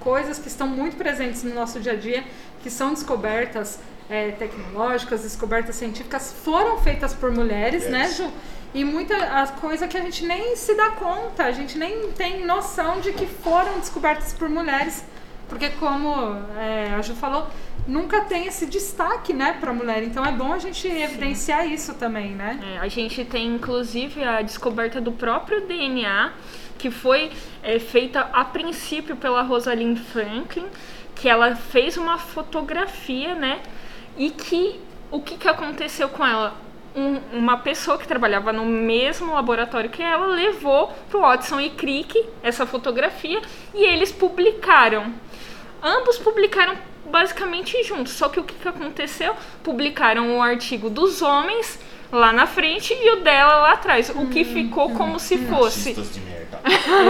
coisas 0.00 0.38
que 0.38 0.48
estão 0.48 0.66
muito 0.66 0.96
presentes 0.96 1.42
no 1.42 1.54
nosso 1.54 1.80
dia 1.80 1.92
a 1.92 1.96
dia, 1.96 2.24
que 2.62 2.70
são 2.70 2.92
descobertas 2.92 3.78
é, 4.08 4.30
tecnológicas, 4.32 5.22
descobertas 5.22 5.76
científicas, 5.76 6.32
foram 6.44 6.78
feitas 6.78 7.12
por 7.14 7.30
mulheres, 7.32 7.82
Yes. 7.84 7.92
né, 7.92 8.08
Ju? 8.10 8.30
E 8.74 8.84
muita 8.84 9.16
a 9.16 9.46
coisa 9.48 9.88
que 9.88 9.96
a 9.96 10.00
gente 10.02 10.24
nem 10.26 10.54
se 10.56 10.74
dá 10.74 10.90
conta, 10.90 11.44
a 11.44 11.52
gente 11.52 11.78
nem 11.78 12.12
tem 12.12 12.44
noção 12.44 13.00
de 13.00 13.12
que 13.12 13.24
foram 13.26 13.78
descobertas 13.78 14.32
por 14.34 14.48
mulheres, 14.48 15.04
porque 15.48 15.70
como 15.70 16.12
é, 16.58 16.92
a 16.94 17.00
Ju 17.00 17.14
falou, 17.14 17.46
nunca 17.86 18.20
tem 18.22 18.46
esse 18.46 18.66
destaque, 18.66 19.32
né, 19.32 19.56
para 19.58 19.72
mulher. 19.72 20.02
Então 20.02 20.24
é 20.26 20.32
bom 20.32 20.52
a 20.52 20.58
gente 20.58 20.86
evidenciar 20.88 21.66
isso 21.66 21.94
também, 21.94 22.32
né? 22.34 22.58
É, 22.74 22.78
a 22.78 22.88
gente 22.88 23.24
tem 23.24 23.46
inclusive 23.46 24.22
a 24.22 24.42
descoberta 24.42 25.00
do 25.00 25.12
próprio 25.12 25.62
DNA, 25.66 26.32
que 26.76 26.90
foi 26.90 27.30
é, 27.62 27.78
feita 27.78 28.28
a 28.32 28.44
princípio 28.44 29.16
pela 29.16 29.40
Rosalind 29.42 29.98
Franklin, 29.98 30.66
que 31.14 31.28
ela 31.28 31.56
fez 31.56 31.96
uma 31.96 32.18
fotografia, 32.18 33.34
né? 33.34 33.60
E 34.16 34.30
que 34.30 34.80
o 35.10 35.20
que, 35.20 35.36
que 35.36 35.48
aconteceu 35.48 36.08
com 36.08 36.24
ela? 36.26 36.54
Um- 36.94 37.20
uma 37.38 37.58
pessoa 37.58 37.98
que 37.98 38.08
trabalhava 38.08 38.52
no 38.52 38.64
mesmo 38.64 39.34
laboratório 39.34 39.90
que 39.90 40.02
ela 40.02 40.26
levou 40.26 40.88
pro 41.10 41.20
Watson 41.20 41.60
e 41.60 41.70
Crick 41.70 42.26
essa 42.42 42.64
fotografia 42.64 43.40
e 43.74 43.84
eles 43.84 44.10
publicaram. 44.10 45.12
Ambos 45.82 46.18
publicaram 46.18 46.74
basicamente 47.04 47.82
juntos, 47.84 48.12
só 48.14 48.28
que 48.28 48.40
o 48.40 48.44
que, 48.44 48.54
que 48.54 48.66
aconteceu? 48.68 49.36
Publicaram 49.62 50.38
o 50.38 50.42
artigo 50.42 50.88
dos 50.90 51.22
homens 51.22 51.78
lá 52.12 52.32
na 52.32 52.46
frente 52.46 52.92
e 52.94 53.10
o 53.12 53.20
dela 53.22 53.56
lá 53.56 53.72
atrás, 53.72 54.10
o 54.10 54.26
que 54.26 54.44
ficou 54.44 54.90
como 54.90 55.18
se 55.18 55.38
fosse 55.38 55.92
de 55.94 56.20
merda. 56.20 56.60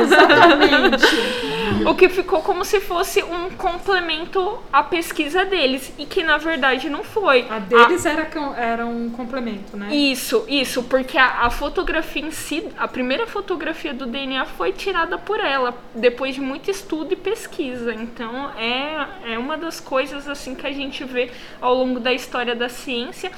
Exatamente. 0.02 1.06
o 1.86 1.94
que 1.94 2.08
ficou 2.08 2.42
como 2.42 2.64
se 2.64 2.80
fosse 2.80 3.22
um 3.22 3.50
complemento 3.50 4.58
à 4.72 4.82
pesquisa 4.82 5.44
deles 5.44 5.92
e 5.98 6.06
que 6.06 6.22
na 6.22 6.36
verdade 6.38 6.88
não 6.88 7.04
foi. 7.04 7.46
A 7.48 7.58
deles 7.58 8.04
era, 8.06 8.24
com- 8.26 8.54
era 8.54 8.86
um 8.86 9.10
complemento, 9.10 9.76
né? 9.76 9.94
Isso, 9.94 10.44
isso, 10.48 10.82
porque 10.84 11.16
a, 11.18 11.42
a 11.42 11.50
fotografia 11.50 12.22
em 12.22 12.30
si, 12.30 12.68
a 12.76 12.88
primeira 12.88 13.26
fotografia 13.26 13.92
do 13.94 14.06
DNA 14.06 14.44
foi 14.46 14.72
tirada 14.72 15.18
por 15.18 15.40
ela, 15.40 15.74
depois 15.94 16.34
de 16.34 16.40
muito 16.40 16.70
estudo 16.70 17.12
e 17.12 17.16
pesquisa. 17.16 17.94
Então 17.94 18.50
é, 18.58 19.32
é 19.32 19.38
uma 19.38 19.56
das 19.56 19.80
coisas 19.80 20.28
assim 20.28 20.54
que 20.54 20.66
a 20.66 20.72
gente 20.72 21.04
vê 21.04 21.30
ao 21.60 21.74
longo 21.74 22.00
da 22.00 22.12
história 22.12 22.54
da 22.54 22.68
ciência 22.68 23.30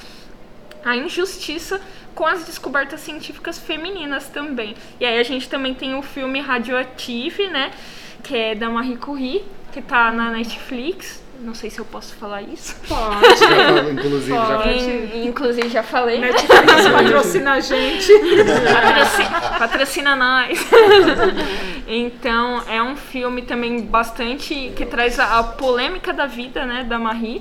a 0.85 0.97
injustiça 0.97 1.81
com 2.15 2.27
as 2.27 2.45
descobertas 2.45 3.01
científicas 3.01 3.59
femininas 3.59 4.27
também. 4.29 4.75
E 4.99 5.05
aí 5.07 5.19
a 5.19 5.23
gente 5.23 5.49
também 5.49 5.75
tem 5.75 5.95
o 5.95 6.03
filme 6.03 6.41
Radioactive, 6.41 7.47
né? 7.49 7.71
Que 8.23 8.37
é 8.37 8.55
da 8.55 8.69
Marie 8.69 8.97
Curie, 8.97 9.45
que 9.73 9.81
tá 9.81 10.11
na 10.11 10.31
Netflix. 10.31 11.23
Não 11.41 11.55
sei 11.55 11.71
se 11.71 11.79
eu 11.79 11.85
posso 11.85 12.17
falar 12.17 12.43
isso. 12.43 12.75
Pode. 12.89 13.39
Já 13.39 13.47
falo, 13.47 13.91
inclusive, 13.93 14.33
já 14.37 14.59
Pode. 14.59 14.71
In- 14.81 15.27
inclusive 15.29 15.69
já 15.69 15.83
falei. 15.85 16.19
Netflix 16.19 16.89
patrocina 16.93 17.53
a 17.53 17.61
gente. 17.61 18.13
Patrocina, 18.73 19.41
patrocina 19.59 20.17
nós. 20.17 20.59
então, 21.87 22.63
é 22.69 22.83
um 22.83 22.97
filme 22.97 23.43
também 23.43 23.81
bastante 23.83 24.73
que 24.77 24.85
traz 24.85 25.19
a, 25.21 25.39
a 25.39 25.43
polêmica 25.45 26.13
da 26.13 26.27
vida, 26.27 26.67
né, 26.67 26.83
da 26.83 26.99
Marie 26.99 27.41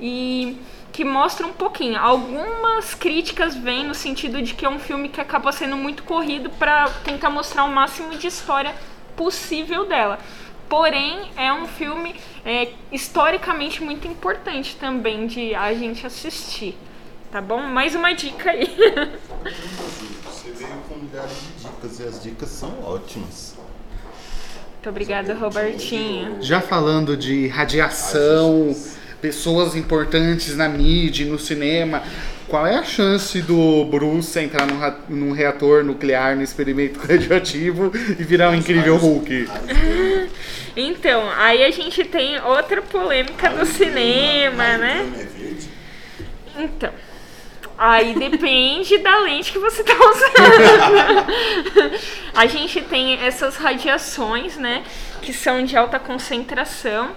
e 0.00 0.56
que 0.98 1.04
mostra 1.04 1.46
um 1.46 1.52
pouquinho. 1.52 1.96
Algumas 1.96 2.92
críticas 2.92 3.54
vêm 3.54 3.86
no 3.86 3.94
sentido 3.94 4.42
de 4.42 4.52
que 4.52 4.66
é 4.66 4.68
um 4.68 4.80
filme 4.80 5.08
que 5.08 5.20
acaba 5.20 5.52
sendo 5.52 5.76
muito 5.76 6.02
corrido 6.02 6.50
para 6.50 6.90
tentar 7.04 7.30
mostrar 7.30 7.62
o 7.62 7.68
máximo 7.68 8.16
de 8.16 8.26
história 8.26 8.74
possível 9.14 9.86
dela. 9.86 10.18
Porém, 10.68 11.30
é 11.36 11.52
um 11.52 11.68
filme 11.68 12.16
é, 12.44 12.72
historicamente 12.90 13.80
muito 13.80 14.08
importante 14.08 14.74
também 14.74 15.28
de 15.28 15.54
a 15.54 15.72
gente 15.72 16.04
assistir. 16.04 16.76
Tá 17.30 17.40
bom? 17.40 17.62
Mais 17.62 17.94
uma 17.94 18.12
dica 18.12 18.50
aí. 18.50 18.66
Você 20.24 20.50
veio 20.50 20.80
com 20.88 20.96
milhares 20.96 21.30
de 21.30 21.68
dicas 21.68 22.00
e 22.00 22.02
as 22.02 22.20
dicas 22.20 22.48
são 22.48 22.74
ótimas. 22.82 23.56
Muito 24.72 24.88
obrigada, 24.88 25.32
Robertinho. 25.32 26.42
Já 26.42 26.60
falando 26.60 27.16
de 27.16 27.46
radiação, 27.46 28.74
pessoas 29.20 29.74
importantes 29.74 30.56
na 30.56 30.68
mídia, 30.68 31.26
no 31.26 31.38
cinema, 31.38 32.02
qual 32.46 32.66
é 32.66 32.76
a 32.76 32.84
chance 32.84 33.42
do 33.42 33.84
Bruce 33.84 34.38
entrar 34.38 34.66
num, 34.66 34.80
num 35.08 35.32
reator 35.32 35.84
nuclear 35.84 36.34
no 36.34 36.42
experimento 36.42 36.98
radioativo 37.06 37.92
e 38.18 38.24
virar 38.24 38.50
um 38.50 38.54
incrível 38.54 38.96
Hulk? 38.96 39.48
Então, 40.80 41.28
aí 41.36 41.64
a 41.64 41.72
gente 41.72 42.04
tem 42.04 42.40
outra 42.40 42.80
polêmica 42.80 43.50
do 43.50 43.66
cinema, 43.66 44.78
né? 44.78 45.12
É 45.12 45.24
verde? 45.24 45.68
Então, 46.56 46.92
aí 47.76 48.14
depende 48.14 48.98
da 48.98 49.18
lente 49.18 49.50
que 49.50 49.58
você 49.58 49.82
tá 49.82 49.94
usando. 49.98 50.36
a 52.32 52.46
gente 52.46 52.80
tem 52.82 53.14
essas 53.14 53.56
radiações, 53.56 54.56
né? 54.56 54.84
Que 55.20 55.32
são 55.32 55.64
de 55.64 55.76
alta 55.76 55.98
concentração, 55.98 57.10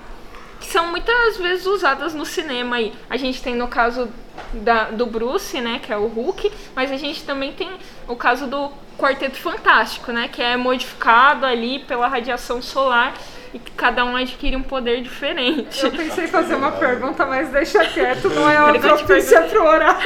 que 0.61 0.67
são 0.67 0.87
muitas 0.91 1.37
vezes 1.37 1.65
usadas 1.65 2.13
no 2.13 2.25
cinema 2.25 2.77
aí. 2.77 2.93
A 3.09 3.17
gente 3.17 3.41
tem 3.41 3.55
no 3.55 3.67
caso 3.67 4.07
da- 4.53 4.91
do 4.91 5.05
Bruce, 5.05 5.59
né? 5.59 5.79
Que 5.83 5.91
é 5.91 5.97
o 5.97 6.05
Hulk, 6.07 6.51
mas 6.75 6.91
a 6.91 6.97
gente 6.97 7.23
também 7.23 7.51
tem 7.51 7.69
o 8.07 8.15
caso 8.15 8.47
do 8.47 8.71
Quarteto 8.97 9.37
Fantástico, 9.37 10.11
né? 10.11 10.29
Que 10.31 10.41
é 10.41 10.55
modificado 10.55 11.45
ali 11.45 11.79
pela 11.79 12.07
radiação 12.07 12.61
solar 12.61 13.13
e 13.53 13.59
que 13.59 13.71
cada 13.71 14.05
um 14.05 14.15
adquire 14.15 14.55
um 14.55 14.61
poder 14.63 15.01
diferente. 15.01 15.83
Eu 15.83 15.91
pensei 15.91 16.23
em 16.25 16.27
fazer 16.27 16.55
uma 16.55 16.71
pergunta, 16.71 17.25
mas 17.25 17.49
deixa 17.49 17.83
quieto, 17.83 18.29
não 18.29 18.49
é 18.49 18.57
uma 18.63 18.79
propícia 18.79 19.41
pro 19.41 19.65
horário. 19.65 19.99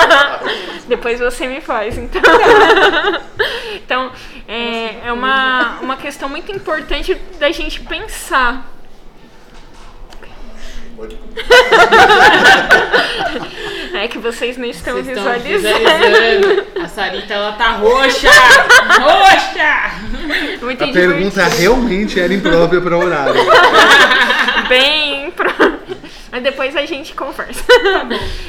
Depois 0.88 1.20
você 1.20 1.46
me 1.46 1.60
faz, 1.60 1.98
então. 1.98 2.22
então, 3.74 4.10
é, 4.48 5.08
é 5.08 5.12
uma, 5.12 5.80
uma 5.80 5.96
questão 5.96 6.28
muito 6.28 6.50
importante 6.52 7.14
da 7.38 7.50
gente 7.50 7.80
pensar. 7.80 8.71
Pode 11.02 11.18
É 13.94 14.08
que 14.08 14.16
vocês 14.18 14.56
não 14.56 14.64
estão 14.66 14.94
Vocês 14.94 15.18
estão 15.18 15.34
visualizando. 15.34 15.78
visualizando. 15.78 16.66
A 16.82 16.88
Sarita, 16.88 17.34
ela 17.34 17.52
tá 17.52 17.72
roxa! 17.72 18.30
roxa! 19.00 19.92
Muito 20.62 20.84
A 20.84 20.88
pergunta 20.88 21.44
realmente 21.44 22.18
era 22.18 22.32
imprópria 22.32 22.80
para 22.80 22.96
o 22.96 23.04
horário. 23.04 23.34
bem 24.68 25.30
pro... 25.32 25.52
Mas 26.30 26.42
depois 26.42 26.74
a 26.76 26.86
gente 26.86 27.12
conversa. 27.14 27.62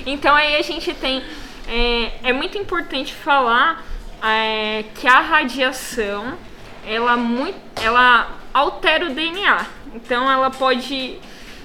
então 0.05 0.33
aí 0.33 0.55
a 0.55 0.61
gente 0.61 0.93
tem. 0.93 1.21
É, 1.67 2.29
é 2.29 2.33
muito 2.33 2.57
importante 2.57 3.13
falar 3.13 3.85
é, 4.23 4.85
que 4.95 5.05
a 5.07 5.19
radiação 5.19 6.37
ela, 6.87 7.17
muito, 7.17 7.59
ela 7.81 8.29
altera 8.53 9.07
o 9.07 9.09
DNA. 9.09 9.65
Então 9.93 10.31
ela 10.31 10.49
pode 10.49 11.19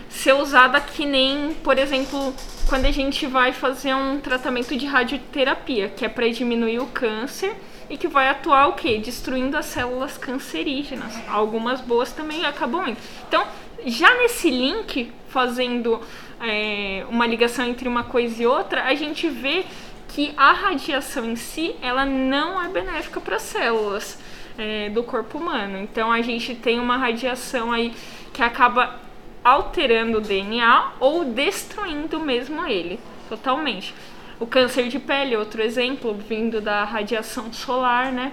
ser 0.08 0.32
usada 0.34 0.80
que 0.80 1.04
nem, 1.04 1.54
por 1.62 1.78
exemplo, 1.78 2.34
quando 2.68 2.86
a 2.86 2.90
gente 2.90 3.26
vai 3.26 3.52
fazer 3.52 3.94
um 3.94 4.20
tratamento 4.20 4.76
de 4.76 4.86
radioterapia, 4.86 5.88
que 5.88 6.04
é 6.04 6.08
para 6.08 6.28
diminuir 6.28 6.80
o 6.80 6.86
câncer 6.86 7.54
e 7.88 7.96
que 7.96 8.08
vai 8.08 8.28
atuar 8.28 8.68
o 8.68 8.72
quê? 8.74 8.98
Destruindo 8.98 9.56
as 9.56 9.66
células 9.66 10.18
cancerígenas. 10.18 11.14
Algumas 11.28 11.80
boas 11.80 12.12
também 12.12 12.44
acabam 12.44 12.86
indo. 12.88 12.98
Então, 13.26 13.46
já 13.86 14.12
nesse 14.18 14.50
link, 14.50 15.10
fazendo 15.28 16.00
é, 16.40 17.04
uma 17.08 17.26
ligação 17.26 17.66
entre 17.66 17.88
uma 17.88 18.04
coisa 18.04 18.42
e 18.42 18.46
outra, 18.46 18.84
a 18.84 18.94
gente 18.94 19.28
vê 19.28 19.64
que 20.08 20.32
a 20.36 20.52
radiação 20.52 21.26
em 21.26 21.36
si, 21.36 21.74
ela 21.80 22.04
não 22.04 22.60
é 22.62 22.68
benéfica 22.68 23.20
para 23.20 23.36
as 23.36 23.42
células 23.42 24.18
é, 24.56 24.90
do 24.90 25.02
corpo 25.02 25.38
humano. 25.38 25.78
Então, 25.78 26.10
a 26.10 26.20
gente 26.20 26.54
tem 26.54 26.80
uma 26.80 26.96
radiação 26.96 27.72
aí 27.72 27.94
que 28.32 28.42
acaba 28.42 29.07
alterando 29.48 30.18
o 30.18 30.20
DNA 30.20 30.92
ou 31.00 31.24
destruindo 31.24 32.20
mesmo 32.20 32.66
ele 32.66 33.00
totalmente. 33.28 33.94
O 34.40 34.46
câncer 34.46 34.88
de 34.88 34.98
pele, 34.98 35.36
outro 35.36 35.60
exemplo, 35.62 36.14
vindo 36.14 36.60
da 36.60 36.84
radiação 36.84 37.52
solar, 37.52 38.12
né? 38.12 38.32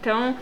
Então, 0.00 0.36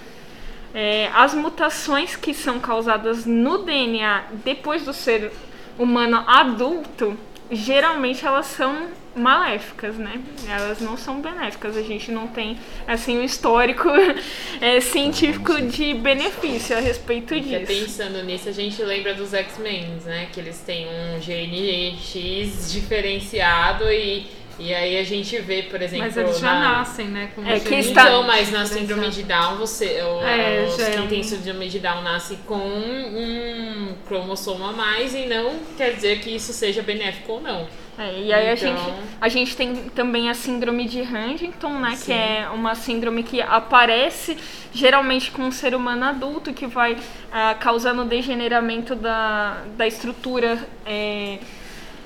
é, 0.74 1.08
as 1.14 1.34
mutações 1.34 2.16
que 2.16 2.34
são 2.34 2.58
causadas 2.58 3.24
no 3.24 3.58
DNA 3.58 4.24
depois 4.44 4.84
do 4.84 4.92
ser 4.92 5.32
humano 5.78 6.24
adulto, 6.26 7.16
geralmente 7.50 8.26
elas 8.26 8.46
são 8.46 8.88
maléficas, 9.14 9.96
né? 9.96 10.20
Elas 10.48 10.80
não 10.80 10.96
são 10.96 11.20
benéficas. 11.20 11.76
A 11.76 11.82
gente 11.82 12.10
não 12.10 12.26
tem 12.26 12.58
assim 12.86 13.18
um 13.18 13.24
histórico 13.24 13.88
é, 14.60 14.80
científico 14.80 15.60
de 15.62 15.94
benefício 15.94 16.76
a 16.76 16.80
respeito 16.80 17.38
disso. 17.40 17.66
Pensando 17.66 18.22
nisso, 18.24 18.48
a 18.48 18.52
gente 18.52 18.82
lembra 18.82 19.14
dos 19.14 19.32
X-Men, 19.32 19.98
né? 20.04 20.28
Que 20.32 20.40
eles 20.40 20.58
têm 20.60 20.86
um 20.88 21.20
gene 21.20 21.96
X 22.00 22.72
diferenciado 22.72 23.90
e 23.90 24.26
e 24.56 24.72
aí 24.72 24.98
a 24.98 25.02
gente 25.02 25.36
vê, 25.40 25.64
por 25.64 25.82
exemplo. 25.82 26.06
Mas 26.06 26.16
eles 26.16 26.38
já 26.38 26.54
na... 26.54 26.60
nascem, 26.78 27.08
né? 27.08 27.30
Com 27.34 27.44
É, 27.44 27.58
que 27.58 27.74
está- 27.74 28.04
Então, 28.04 28.22
mas 28.22 28.52
na 28.52 28.64
síndrome 28.64 29.10
de 29.10 29.24
Down, 29.24 29.56
você, 29.56 29.86
É, 29.96 30.64
os, 30.68 30.76
já 30.76 30.88
é 30.90 31.00
um- 31.00 31.08
tem 31.08 31.24
síndrome 31.24 31.68
de 31.68 31.80
Down 31.80 32.02
nasce 32.02 32.36
com 32.46 32.54
um 32.56 33.94
cromossomo 34.06 34.64
a 34.64 34.72
mais 34.72 35.14
e 35.14 35.26
não 35.26 35.58
quer 35.76 35.94
dizer 35.94 36.20
que 36.20 36.30
isso 36.30 36.52
seja 36.52 36.82
benéfico 36.82 37.32
ou 37.32 37.40
não. 37.40 37.66
É, 37.96 38.20
e 38.20 38.32
aí 38.32 38.48
a, 38.48 38.54
Então- 38.54 38.76
gente, 38.76 38.94
a 39.20 39.28
gente 39.28 39.56
tem 39.56 39.74
também 39.90 40.28
a 40.28 40.34
síndrome 40.34 40.86
de 40.88 41.00
Huntington, 41.02 41.78
né? 41.78 41.94
Sim. 41.94 42.06
Que 42.06 42.12
é 42.12 42.48
uma 42.52 42.74
síndrome 42.74 43.22
que 43.22 43.40
aparece 43.40 44.36
geralmente 44.72 45.30
com 45.30 45.42
um 45.42 45.52
ser 45.52 45.74
humano 45.74 46.04
adulto, 46.04 46.52
que 46.52 46.66
vai 46.66 46.96
ah, 47.32 47.54
causando 47.58 48.04
degeneramento 48.04 48.96
da, 48.96 49.62
da 49.76 49.86
estrutura 49.86 50.58
é, 50.84 51.38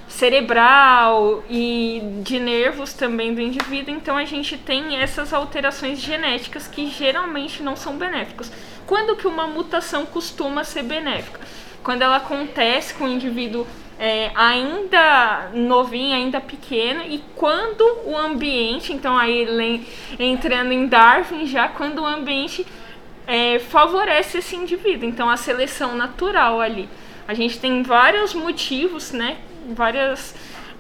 cerebral 0.08 1.42
e 1.48 2.02
de 2.22 2.38
nervos 2.38 2.92
também 2.92 3.34
do 3.34 3.40
indivíduo. 3.40 3.94
Então 3.94 4.16
a 4.16 4.24
gente 4.24 4.58
tem 4.58 4.96
essas 4.96 5.32
alterações 5.32 6.00
genéticas 6.00 6.66
que 6.66 6.90
geralmente 6.90 7.62
não 7.62 7.76
são 7.76 7.96
benéficas. 7.96 8.52
Quando 8.86 9.16
que 9.16 9.26
uma 9.26 9.46
mutação 9.46 10.04
costuma 10.04 10.64
ser 10.64 10.82
benéfica? 10.82 11.40
Quando 11.82 12.02
ela 12.02 12.16
acontece 12.16 12.92
com 12.94 13.04
o 13.04 13.08
indivíduo 13.08 13.66
é, 13.98 14.30
ainda 14.34 15.50
novinho, 15.52 16.14
ainda 16.14 16.40
pequeno, 16.40 17.02
e 17.02 17.22
quando 17.34 17.82
o 18.04 18.16
ambiente, 18.16 18.92
então 18.92 19.18
aí 19.18 19.84
entrando 20.18 20.72
em 20.72 20.86
Darwin 20.86 21.46
já, 21.46 21.68
quando 21.68 22.02
o 22.02 22.06
ambiente 22.06 22.64
é, 23.26 23.58
favorece 23.58 24.38
esse 24.38 24.56
indivíduo. 24.56 25.08
Então 25.08 25.28
a 25.28 25.36
seleção 25.36 25.96
natural 25.96 26.60
ali. 26.60 26.88
A 27.26 27.34
gente 27.34 27.58
tem 27.58 27.82
vários 27.82 28.32
motivos, 28.32 29.12
né? 29.12 29.36
Várias 29.68 30.34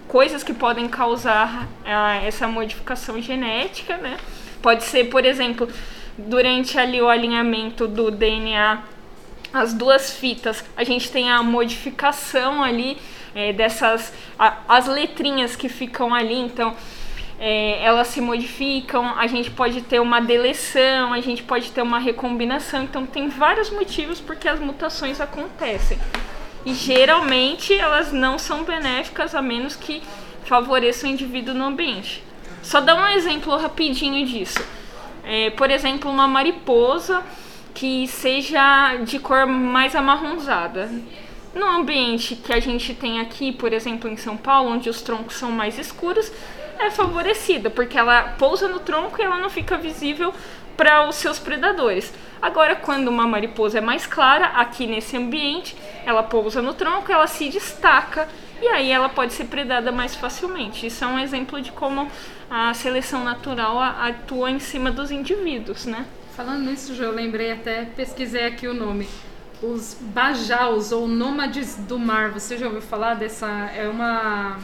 coisas 0.08 0.42
que 0.42 0.54
podem 0.54 0.88
causar 0.88 1.68
ah, 1.84 2.16
essa 2.24 2.48
modificação 2.48 3.20
genética, 3.20 3.98
né? 3.98 4.16
Pode 4.62 4.84
ser, 4.84 5.04
por 5.10 5.26
exemplo, 5.26 5.68
durante 6.16 6.78
ali 6.78 7.02
o 7.02 7.08
alinhamento 7.08 7.86
do 7.86 8.10
DNA 8.10 8.82
as 9.52 9.72
duas 9.72 10.12
fitas, 10.12 10.64
a 10.76 10.84
gente 10.84 11.10
tem 11.10 11.30
a 11.30 11.42
modificação 11.42 12.62
ali 12.62 12.98
é, 13.34 13.52
dessas 13.52 14.12
a- 14.38 14.58
as 14.68 14.86
letrinhas 14.86 15.54
que 15.56 15.68
ficam 15.68 16.14
ali, 16.14 16.34
então 16.34 16.74
é, 17.38 17.82
elas 17.84 18.08
se 18.08 18.20
modificam, 18.20 19.16
a 19.16 19.26
gente 19.26 19.50
pode 19.50 19.80
ter 19.82 20.00
uma 20.00 20.20
deleção, 20.20 21.12
a 21.12 21.20
gente 21.20 21.42
pode 21.42 21.70
ter 21.70 21.82
uma 21.82 21.98
recombinação, 21.98 22.82
então 22.82 23.06
tem 23.06 23.28
vários 23.28 23.70
motivos 23.70 24.20
porque 24.20 24.48
as 24.48 24.58
mutações 24.58 25.20
acontecem. 25.20 25.98
E 26.66 26.74
geralmente 26.74 27.72
elas 27.72 28.12
não 28.12 28.38
são 28.38 28.64
benéficas 28.64 29.34
a 29.34 29.40
menos 29.40 29.76
que 29.76 30.02
favoreçam 30.44 31.08
o 31.08 31.12
indivíduo 31.12 31.54
no 31.54 31.64
ambiente. 31.64 32.24
Só 32.62 32.80
dar 32.80 32.96
um 32.96 33.06
exemplo 33.06 33.56
rapidinho 33.56 34.26
disso. 34.26 34.58
É, 35.24 35.50
por 35.50 35.70
exemplo, 35.70 36.10
uma 36.10 36.26
mariposa 36.26 37.22
que 37.78 38.08
seja 38.08 38.96
de 39.04 39.20
cor 39.20 39.46
mais 39.46 39.94
amarronzada. 39.94 40.90
No 41.54 41.64
ambiente 41.64 42.34
que 42.34 42.52
a 42.52 42.58
gente 42.58 42.92
tem 42.92 43.20
aqui, 43.20 43.52
por 43.52 43.72
exemplo, 43.72 44.10
em 44.10 44.16
São 44.16 44.36
Paulo, 44.36 44.70
onde 44.70 44.90
os 44.90 45.00
troncos 45.00 45.36
são 45.36 45.52
mais 45.52 45.78
escuros, 45.78 46.28
é 46.76 46.90
favorecida, 46.90 47.70
porque 47.70 47.96
ela 47.96 48.34
pousa 48.36 48.66
no 48.66 48.80
tronco 48.80 49.20
e 49.20 49.24
ela 49.24 49.38
não 49.38 49.48
fica 49.48 49.76
visível 49.76 50.34
para 50.76 51.08
os 51.08 51.14
seus 51.14 51.38
predadores. 51.38 52.12
Agora, 52.42 52.74
quando 52.74 53.06
uma 53.06 53.28
mariposa 53.28 53.78
é 53.78 53.80
mais 53.80 54.06
clara, 54.06 54.46
aqui 54.46 54.84
nesse 54.84 55.16
ambiente, 55.16 55.76
ela 56.04 56.24
pousa 56.24 56.60
no 56.60 56.74
tronco, 56.74 57.12
ela 57.12 57.28
se 57.28 57.48
destaca 57.48 58.28
e 58.60 58.66
aí 58.66 58.90
ela 58.90 59.08
pode 59.08 59.32
ser 59.34 59.44
predada 59.44 59.92
mais 59.92 60.16
facilmente. 60.16 60.84
Isso 60.84 61.04
é 61.04 61.06
um 61.06 61.18
exemplo 61.18 61.62
de 61.62 61.70
como 61.70 62.10
a 62.50 62.74
seleção 62.74 63.22
natural 63.22 63.78
atua 63.78 64.50
em 64.50 64.58
cima 64.58 64.90
dos 64.90 65.12
indivíduos, 65.12 65.86
né? 65.86 66.06
Falando 66.38 66.70
nisso, 66.70 66.92
eu 66.92 67.10
lembrei 67.10 67.50
até, 67.50 67.84
pesquisei 67.84 68.46
aqui 68.46 68.68
o 68.68 68.72
nome. 68.72 69.08
Os 69.60 69.96
Bajaus, 70.00 70.92
ou 70.92 71.08
Nômades 71.08 71.74
do 71.74 71.98
Mar. 71.98 72.30
Você 72.30 72.56
já 72.56 72.66
ouviu 72.66 72.80
falar 72.80 73.14
dessa? 73.14 73.48
É 73.76 73.88
uma, 73.88 74.56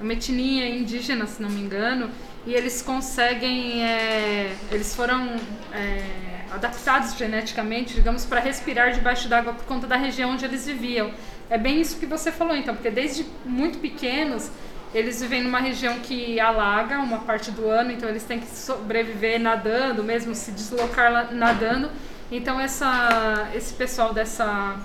uma 0.00 0.12
etnia 0.12 0.68
indígena, 0.68 1.24
se 1.28 1.40
não 1.40 1.48
me 1.48 1.60
engano. 1.60 2.10
E 2.44 2.52
eles 2.52 2.82
conseguem. 2.82 3.84
é, 3.84 4.56
eles 4.72 4.92
foram 4.92 5.36
é, 5.72 6.04
adaptados 6.50 7.16
geneticamente, 7.16 7.94
digamos, 7.94 8.24
para 8.24 8.40
respirar 8.40 8.90
debaixo 8.92 9.28
d'água 9.28 9.52
por 9.52 9.64
conta 9.64 9.86
da 9.86 9.94
região 9.94 10.30
onde 10.30 10.44
eles 10.44 10.66
viviam. 10.66 11.12
É 11.48 11.56
bem 11.56 11.80
isso 11.80 11.96
que 11.96 12.06
você 12.06 12.32
falou, 12.32 12.56
então, 12.56 12.74
porque 12.74 12.90
desde 12.90 13.24
muito 13.44 13.78
pequenos 13.78 14.50
eles 14.94 15.20
vivem 15.20 15.42
numa 15.42 15.58
região 15.58 15.98
que 16.00 16.38
alaga 16.38 16.98
uma 16.98 17.18
parte 17.18 17.50
do 17.50 17.68
ano, 17.68 17.92
então 17.92 18.08
eles 18.08 18.24
têm 18.24 18.38
que 18.38 18.46
sobreviver 18.46 19.40
nadando, 19.40 20.04
mesmo 20.04 20.34
se 20.34 20.52
deslocar 20.52 21.32
nadando. 21.32 21.90
Então 22.30 22.60
essa, 22.60 23.48
esse 23.54 23.72
pessoal 23.74 24.12
dessa, 24.12 24.76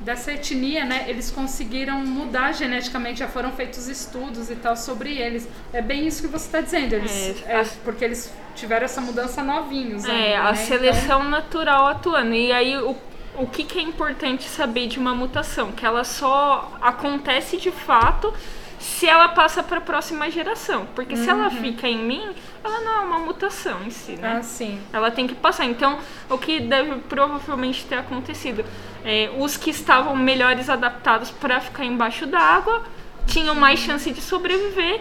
dessa 0.00 0.32
etnia, 0.32 0.84
né, 0.84 1.04
eles 1.08 1.30
conseguiram 1.30 1.98
mudar 1.98 2.52
geneticamente, 2.52 3.20
já 3.20 3.28
foram 3.28 3.52
feitos 3.52 3.86
estudos 3.86 4.50
e 4.50 4.56
tal 4.56 4.76
sobre 4.76 5.18
eles. 5.18 5.46
É 5.72 5.82
bem 5.82 6.06
isso 6.06 6.22
que 6.22 6.28
você 6.28 6.46
está 6.46 6.60
dizendo, 6.60 6.94
eles, 6.94 7.42
É, 7.46 7.60
é, 7.60 7.64
porque 7.84 8.04
eles 8.04 8.32
tiveram 8.54 8.86
essa 8.86 9.00
mudança 9.00 9.42
novinhos. 9.42 10.04
É, 10.06 10.36
ainda, 10.36 10.48
a 10.48 10.52
né? 10.52 10.56
seleção 10.56 11.24
natural 11.24 11.86
atuando. 11.86 12.34
E 12.34 12.50
aí, 12.50 12.76
o, 12.78 12.96
o 13.36 13.46
que, 13.46 13.64
que 13.64 13.78
é 13.78 13.82
importante 13.82 14.48
saber 14.48 14.88
de 14.88 14.98
uma 14.98 15.14
mutação? 15.14 15.70
Que 15.72 15.84
ela 15.84 16.02
só 16.02 16.76
acontece 16.80 17.56
de 17.56 17.70
fato 17.70 18.32
se 18.78 19.06
ela 19.06 19.28
passa 19.28 19.62
para 19.62 19.78
a 19.78 19.80
próxima 19.80 20.30
geração. 20.30 20.86
Porque 20.94 21.16
se 21.16 21.28
ela 21.28 21.50
fica 21.50 21.88
em 21.88 21.98
mim, 21.98 22.34
ela 22.62 22.80
não 22.80 22.92
é 22.92 23.00
uma 23.00 23.18
mutação 23.18 23.82
em 23.84 23.90
si, 23.90 24.12
né? 24.12 24.36
Ah, 24.38 24.42
sim. 24.42 24.80
Ela 24.92 25.10
tem 25.10 25.26
que 25.26 25.34
passar. 25.34 25.64
Então, 25.64 25.98
o 26.28 26.38
que 26.38 26.60
deve 26.60 26.96
provavelmente 27.08 27.84
ter 27.84 27.96
acontecido? 27.96 28.64
É, 29.04 29.30
os 29.38 29.56
que 29.56 29.70
estavam 29.70 30.14
melhores 30.16 30.68
adaptados 30.68 31.30
para 31.30 31.60
ficar 31.60 31.84
embaixo 31.84 32.26
d'água 32.26 32.84
tinham 33.26 33.54
mais 33.54 33.78
chance 33.78 34.10
de 34.10 34.20
sobreviver 34.20 35.00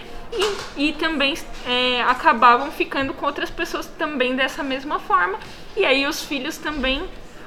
e, 0.78 0.90
e 0.90 0.94
também 0.94 1.36
é, 1.66 2.02
acabavam 2.04 2.72
ficando 2.72 3.13
com 3.13 3.26
outras 3.26 3.50
pessoas 3.50 3.88
também 3.88 4.36
dessa 4.36 4.63
mesma 4.63 5.00
forma. 5.00 5.40
E 5.76 5.86
aí 5.86 6.06
os 6.06 6.22
filhos 6.24 6.58
também 6.58 7.04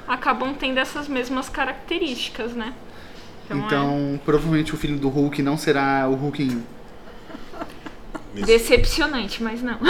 acabam 0.09 0.55
tendo 0.55 0.79
essas 0.79 1.07
mesmas 1.07 1.49
características, 1.49 2.53
né? 2.53 2.73
Então, 3.51 4.21
provavelmente 4.25 4.73
o 4.75 4.77
filho 4.77 4.97
do 4.99 5.09
Hulk 5.09 5.43
não 5.43 5.57
será 5.57 6.09
o 6.09 6.15
Hulk. 6.15 6.63
é 8.37 8.41
decepcionante, 8.43 9.43
mas 9.43 9.61
não. 9.63 9.79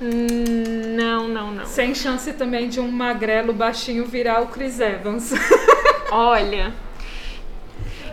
Não, 0.00 1.26
não, 1.26 1.50
não. 1.50 1.66
Sem 1.66 1.92
chance 1.94 2.32
também 2.32 2.68
de 2.68 2.78
um 2.78 2.88
magrelo 2.90 3.52
baixinho 3.52 4.06
virar 4.06 4.42
o 4.42 4.46
Chris 4.46 4.78
Evans. 4.78 5.32
Olha. 6.10 6.72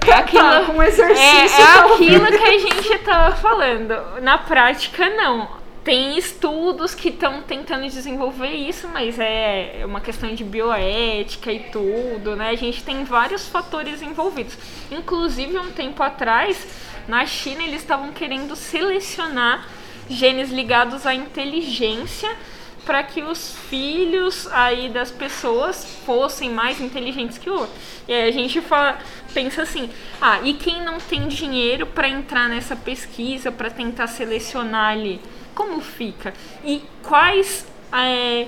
É 0.07 0.13
aquilo, 0.13 0.43
Tá, 0.43 0.65
com 0.65 0.81
exercício, 0.83 1.21
é, 1.23 1.61
é 1.61 1.93
aquilo 1.93 2.25
que 2.27 2.43
a 2.43 2.57
gente 2.57 2.97
tava 2.99 3.35
falando. 3.35 4.21
Na 4.21 4.37
prática, 4.37 5.09
não. 5.09 5.47
Tem 5.85 6.17
estudos 6.17 6.95
que 6.95 7.09
estão 7.09 7.43
tentando 7.43 7.87
desenvolver 7.87 8.49
isso, 8.49 8.87
mas 8.87 9.19
é 9.19 9.83
uma 9.85 10.01
questão 10.01 10.33
de 10.33 10.43
bioética 10.43 11.53
e 11.53 11.59
tudo, 11.59 12.35
né? 12.35 12.49
A 12.49 12.55
gente 12.55 12.83
tem 12.83 13.03
vários 13.03 13.47
fatores 13.47 14.01
envolvidos. 14.01 14.57
Inclusive, 14.89 15.59
um 15.59 15.71
tempo 15.71 16.01
atrás, 16.01 16.65
na 17.07 17.23
China, 17.27 17.61
eles 17.61 17.81
estavam 17.81 18.11
querendo 18.11 18.55
selecionar 18.55 19.67
genes 20.09 20.49
ligados 20.49 21.05
à 21.05 21.13
inteligência 21.13 22.35
para 22.83 23.03
que 23.03 23.21
os 23.21 23.55
filhos 23.69 24.47
aí 24.51 24.89
das 24.89 25.11
pessoas 25.11 25.85
fossem 26.03 26.49
mais 26.49 26.81
inteligentes 26.81 27.37
que 27.37 27.49
o 27.51 27.59
outro. 27.59 27.75
E 28.07 28.13
aí 28.13 28.27
a 28.27 28.31
gente 28.31 28.59
fala, 28.59 28.97
pensa 29.35 29.61
assim: 29.61 29.87
ah, 30.19 30.39
e 30.43 30.55
quem 30.55 30.83
não 30.83 30.97
tem 30.99 31.27
dinheiro 31.27 31.85
para 31.85 32.09
entrar 32.09 32.49
nessa 32.49 32.75
pesquisa, 32.75 33.51
para 33.51 33.69
tentar 33.69 34.07
selecionar 34.07 34.93
ali, 34.93 35.21
como 35.55 35.81
fica? 35.81 36.33
E 36.63 36.83
quais. 37.01 37.65
É, 37.91 38.47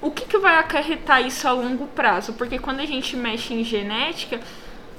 o 0.00 0.10
que, 0.10 0.26
que 0.26 0.38
vai 0.38 0.56
acarretar 0.56 1.26
isso 1.26 1.48
a 1.48 1.52
longo 1.52 1.86
prazo? 1.88 2.34
Porque 2.34 2.58
quando 2.58 2.80
a 2.80 2.86
gente 2.86 3.16
mexe 3.16 3.52
em 3.52 3.64
genética, 3.64 4.38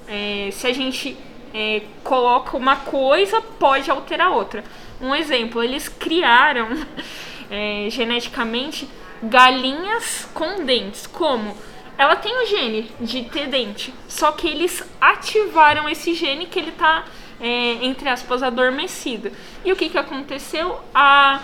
é, 0.07 0.49
se 0.51 0.67
a 0.67 0.73
gente 0.73 1.15
é, 1.53 1.83
coloca 2.03 2.57
uma 2.57 2.75
coisa, 2.75 3.41
pode 3.41 3.89
alterar 3.89 4.31
outra. 4.31 4.63
Um 4.99 5.15
exemplo, 5.15 5.63
eles 5.63 5.87
criaram 5.87 6.67
é, 7.49 7.87
geneticamente 7.89 8.89
galinhas 9.23 10.27
com 10.33 10.65
dentes. 10.65 11.07
Como? 11.07 11.55
Ela 11.97 12.15
tem 12.15 12.43
o 12.43 12.45
gene 12.45 12.89
de 12.99 13.23
ter 13.23 13.47
dente, 13.47 13.93
só 14.07 14.31
que 14.31 14.47
eles 14.47 14.81
ativaram 15.01 15.89
esse 15.89 16.13
gene 16.13 16.45
que 16.45 16.57
ele 16.57 16.69
está, 16.69 17.03
é, 17.39 17.85
entre 17.85 18.09
aspas, 18.09 18.43
adormecido. 18.43 19.31
E 19.63 19.71
o 19.71 19.75
que, 19.75 19.89
que 19.89 19.97
aconteceu? 19.97 20.79
A, 20.93 21.41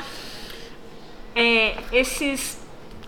é, 1.36 1.76
esses 1.92 2.64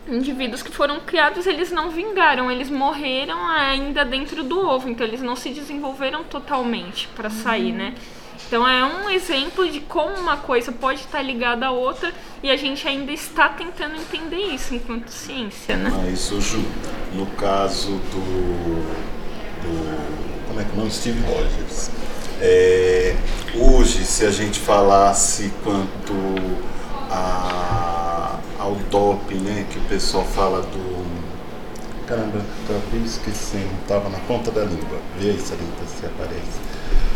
indivíduos 0.09 0.61
que 0.61 0.71
foram 0.71 0.99
criados, 1.01 1.45
eles 1.45 1.71
não 1.71 1.89
vingaram, 1.89 2.49
eles 2.49 2.69
morreram 2.69 3.45
ainda 3.47 4.05
dentro 4.05 4.43
do 4.43 4.59
ovo, 4.59 4.89
então 4.89 5.05
eles 5.05 5.21
não 5.21 5.35
se 5.35 5.49
desenvolveram 5.49 6.23
totalmente 6.23 7.07
para 7.15 7.29
sair, 7.29 7.73
né? 7.73 7.93
Então 8.47 8.65
é 8.65 8.85
um 8.85 9.09
exemplo 9.09 9.69
de 9.69 9.81
como 9.81 10.15
uma 10.15 10.37
coisa 10.37 10.71
pode 10.71 11.01
estar 11.01 11.21
ligada 11.21 11.65
à 11.65 11.71
outra 11.71 12.13
e 12.41 12.49
a 12.49 12.55
gente 12.55 12.87
ainda 12.87 13.11
está 13.11 13.49
tentando 13.49 13.95
entender 13.95 14.37
isso 14.37 14.73
enquanto 14.73 15.09
ciência, 15.09 15.75
né? 15.75 15.91
Ah, 15.93 16.09
isso, 16.09 16.39
Ju, 16.39 16.63
no 17.13 17.25
caso 17.25 17.91
do, 17.91 18.21
do 19.63 20.47
como 20.47 20.61
é 20.61 20.63
que 20.63 20.69
é 20.69 20.73
o 20.73 20.77
nome? 20.77 20.91
Steve 20.91 21.19
Rogers. 21.25 21.91
É, 22.41 23.15
hoje, 23.55 24.05
se 24.05 24.25
a 24.25 24.31
gente 24.31 24.59
falasse 24.59 25.51
quanto 25.63 26.13
a, 27.09 28.37
ao 28.59 28.75
doping, 28.91 29.39
né, 29.39 29.65
que 29.71 29.79
o 29.79 29.81
pessoal 29.83 30.23
fala 30.23 30.61
do 30.61 31.07
Caramba, 32.07 32.39
acabei 32.63 33.01
esquecendo, 33.05 33.67
tava 33.85 34.07
na 34.07 34.17
ponta 34.19 34.49
da 34.49 34.63
língua. 34.63 34.97
Vê 35.19 35.31
aí, 35.31 35.39
Sarita, 35.39 35.85
se 35.85 36.05
aparece. 36.05 36.67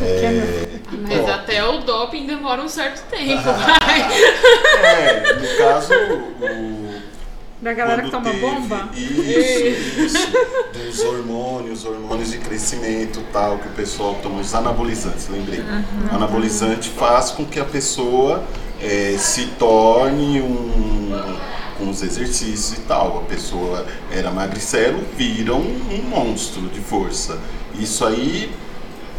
É, 0.02 0.80
Mas 0.92 1.20
doping. 1.20 1.32
até 1.32 1.64
o 1.64 1.78
doping 1.80 2.26
demora 2.26 2.62
um 2.62 2.68
certo 2.68 3.02
tempo. 3.10 3.42
É, 4.84 5.34
no 5.34 5.58
caso, 5.58 5.94
o. 5.94 6.91
Da 7.62 7.74
galera 7.74 8.02
que 8.02 8.10
quando 8.10 8.24
toma 8.24 8.32
teve 8.32 8.42
bomba? 8.42 8.90
Isso, 8.96 10.02
isso. 10.02 10.28
Dos 10.74 11.00
hormônios, 11.04 11.86
hormônios 11.86 12.32
de 12.32 12.40
crescimento 12.40 13.22
tal, 13.32 13.60
que 13.60 13.68
o 13.68 13.72
pessoal 13.72 14.16
toma, 14.24 14.42
os 14.42 14.54
anabolizantes, 14.56 15.28
lembrei. 15.30 15.64
Anabolizante 16.12 16.90
faz 16.90 17.30
com 17.30 17.46
que 17.46 17.60
a 17.60 17.66
pessoa 17.66 18.44
eh, 18.82 19.16
se 19.20 19.46
torne 19.60 20.42
um. 20.42 21.12
com 21.78 21.90
os 21.90 22.02
exercícios 22.02 22.80
e 22.80 22.82
tal. 22.82 23.20
A 23.20 23.30
pessoa 23.30 23.86
era 24.12 24.32
magricelo, 24.32 25.04
vira 25.16 25.54
um, 25.54 25.60
um 25.60 26.04
monstro 26.10 26.64
de 26.64 26.80
força. 26.80 27.40
Isso 27.80 28.04
aí 28.06 28.52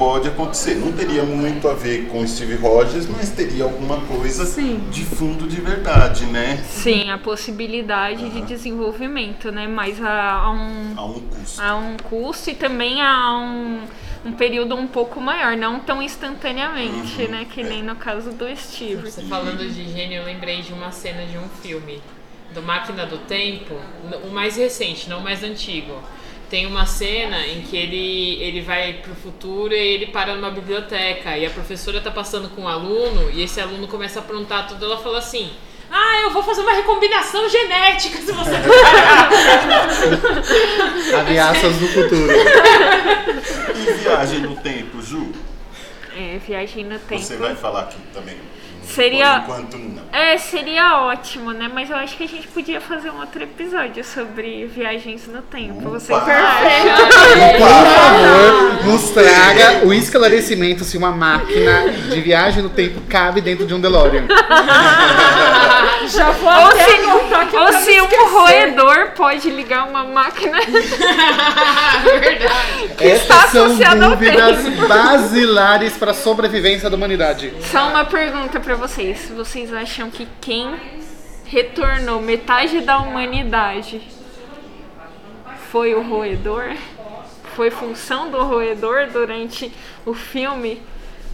pode 0.03 0.26
acontecer. 0.26 0.74
Não 0.74 0.90
teria 0.90 1.22
muito 1.22 1.68
a 1.68 1.74
ver 1.74 2.09
com 2.09 2.26
Steve 2.26 2.57
Rogers, 2.57 3.07
mas 3.09 3.30
teria 3.30 3.62
alguma 3.62 4.00
coisa 4.00 4.44
Sim. 4.44 4.82
de 4.90 5.05
fundo 5.05 5.46
de 5.46 5.61
verdade, 5.61 6.26
né? 6.26 6.57
Sim, 6.68 7.09
a 7.09 7.18
possibilidade 7.18 8.28
de 8.28 8.42
desenvolvimento, 8.42 9.53
né? 9.53 9.68
Mas 9.68 10.03
há, 10.03 10.32
há 10.32 10.50
um, 10.50 10.94
A 10.96 11.05
um 11.05 11.20
custo. 11.20 11.62
há 11.62 11.76
um 11.76 11.96
custo 11.98 12.50
e 12.50 12.55
também 12.55 13.00
há 13.00 13.38
um, 13.38 13.82
um 14.26 14.32
período 14.32 14.74
um 14.74 14.88
pouco 14.88 15.20
maior, 15.20 15.57
não 15.57 15.78
tão 15.78 16.03
instantaneamente, 16.03 17.28
né? 17.28 17.46
Que 17.48 17.62
nem 17.62 17.80
no 17.84 17.94
caso 17.94 18.32
do 18.32 18.44
Steve. 18.57 19.09
Você 19.09 19.22
falando 19.22 19.59
de 19.59 19.88
gênio, 19.88 20.16
eu 20.16 20.24
lembrei 20.24 20.62
de 20.62 20.72
uma 20.72 20.90
cena 20.90 21.24
de 21.26 21.38
um 21.38 21.48
filme, 21.62 22.03
do 22.53 22.61
Máquina 22.61 23.07
do 23.07 23.18
Tempo, 23.18 23.76
o 24.24 24.30
mais 24.30 24.57
recente, 24.57 25.09
não 25.09 25.20
o 25.20 25.22
mais 25.22 25.44
antigo. 25.44 25.96
Tem 26.53 26.66
uma 26.66 26.84
cena 26.84 27.46
em 27.46 27.62
que 27.62 27.74
ele, 27.74 28.36
ele 28.42 28.61
vai 28.61 28.92
pro 29.03 29.14
futuro 29.14 29.72
e 29.72 29.78
ele 29.78 30.09
para 30.09 30.34
numa 30.34 30.50
biblioteca 30.50 31.34
e 31.38 31.46
a 31.46 31.50
professora 31.50 31.98
tá 31.98 32.11
passando 32.11 32.50
com 32.50 32.64
um 32.64 32.68
aluno 32.68 33.30
e 33.32 33.42
esse 33.42 33.59
aluno 33.59 33.88
começa 33.88 34.18
a 34.18 34.22
aprontar 34.22 34.68
tudo. 34.68 34.84
Ela 34.84 34.98
fala 34.98 35.16
assim: 35.16 35.50
Ah, 35.90 36.20
eu 36.24 36.30
vou 36.30 36.42
fazer 36.42 36.61
uma 36.61 36.74
recombinação 36.74 37.48
genética 37.48 38.18
se 38.18 38.32
você 38.32 38.50
não 38.61 38.68
parar." 38.82 39.30
Ameaças 41.20 41.74
do 41.78 41.88
futuro. 41.88 42.30
E 43.74 43.92
viagem 44.03 44.40
no 44.40 44.55
tempo, 44.57 45.00
Ju? 45.00 45.32
É, 46.14 46.36
viagem 46.46 46.84
no 46.84 46.98
tempo. 46.98 47.22
Você 47.22 47.38
vai 47.38 47.57
falar 47.57 47.84
aqui 47.84 47.98
também. 48.12 48.36
Seria- 48.83 49.41
Por 49.47 49.55
enquanto 49.61 49.78
não. 49.78 50.03
É, 50.12 50.37
seria 50.37 50.99
ótimo, 51.03 51.53
né? 51.53 51.70
Mas 51.72 51.89
eu 51.89 51.97
acho 51.97 52.16
que 52.16 52.24
a 52.24 52.28
gente 52.28 52.47
podia 52.49 52.80
fazer 52.80 53.11
um 53.11 53.18
outro 53.20 53.43
episódio 53.43 54.05
sobre 54.05 54.66
viagens 54.66 55.26
no 55.26 55.41
tempo. 55.41 55.89
Você 55.91 56.12
perfeito. 56.12 56.97
Por 57.59 57.68
favor, 57.68 58.85
nos 58.85 59.11
traga 59.11 59.87
o 59.87 59.93
esclarecimento 59.95 60.85
se 60.85 60.99
uma 60.99 61.11
máquina 61.12 61.89
de 62.11 62.20
viagem 62.20 62.62
no 62.62 62.68
tempo 62.68 63.01
cabe 63.09 63.41
dentro 63.41 63.64
de 63.64 63.72
um 63.72 63.80
DeLorean. 63.80 64.24
Já 66.09 66.30
vou 66.33 66.49
Ou 66.51 66.66
até 66.66 66.85
se, 66.85 66.93
ou 67.57 67.72
se 67.72 67.97
não 67.97 68.05
um 68.05 68.09
esquecer. 68.09 68.28
roedor 68.33 69.11
pode 69.33 69.51
ligar 69.51 69.89
uma 69.89 70.05
máquina. 70.05 70.59
Verdade. 72.05 72.85
está 72.99 73.45
Essas 73.45 73.51
são 73.51 73.66
associado 73.66 74.05
ao 74.05 74.11
dúvidas 74.11 74.68
basilares 74.87 75.97
para 75.97 76.11
a 76.11 76.14
sobrevivência 76.14 76.91
da 76.91 76.97
humanidade. 76.97 77.53
Só 77.61 77.89
uma 77.89 78.05
pergunta 78.05 78.61
pra 78.61 78.74
vocês. 78.74 79.30
Vocês 79.35 79.72
acham 79.72 80.11
que 80.11 80.28
quem 80.41 80.74
retornou 81.47 82.20
metade 82.20 82.80
da 82.80 82.99
humanidade 82.99 84.03
foi 85.70 85.95
o 85.95 86.03
roedor? 86.03 86.74
Foi 87.57 87.70
função 87.70 88.30
do 88.30 88.43
roedor 88.43 89.09
durante 89.11 89.72
o 90.05 90.12
filme 90.12 90.80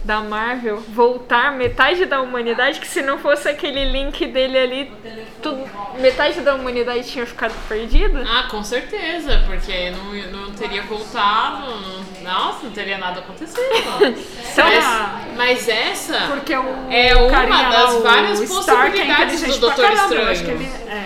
da 0.09 0.21
Marvel 0.21 0.77
voltar 0.89 1.51
metade 1.51 2.03
da 2.05 2.19
humanidade? 2.19 2.79
Que 2.79 2.87
se 2.87 2.99
não 3.03 3.19
fosse 3.19 3.47
aquele 3.47 3.85
link 3.85 4.25
dele 4.25 4.57
ali, 4.57 4.91
tudo, 5.39 5.63
metade 5.99 6.41
da 6.41 6.55
humanidade 6.55 7.03
tinha 7.03 7.27
ficado 7.27 7.53
perdida? 7.67 8.23
Ah, 8.27 8.47
com 8.49 8.63
certeza, 8.63 9.43
porque 9.45 9.91
não, 9.91 10.13
não 10.45 10.51
teria 10.53 10.81
voltado, 10.81 11.67
não- 11.67 12.23
nossa, 12.23 12.63
não 12.65 12.71
teria 12.71 12.97
nada 12.97 13.19
acontecido. 13.19 13.59
Mas, 14.57 15.37
mas 15.37 15.69
essa 15.69 16.27
Porque 16.27 16.53
o 16.55 16.65
É 16.91 17.15
uma 17.15 17.69
das 17.69 18.01
várias 18.01 18.41
Stark 18.41 18.99
é 18.99 19.05
possibilidades 19.05 19.57
do 19.59 19.71
caramba, 19.71 20.15
eu 20.15 20.23
acho 20.23 20.31
Estranho. 20.41 20.57
que 20.57 20.63
ele- 20.65 20.91
é, 20.91 21.05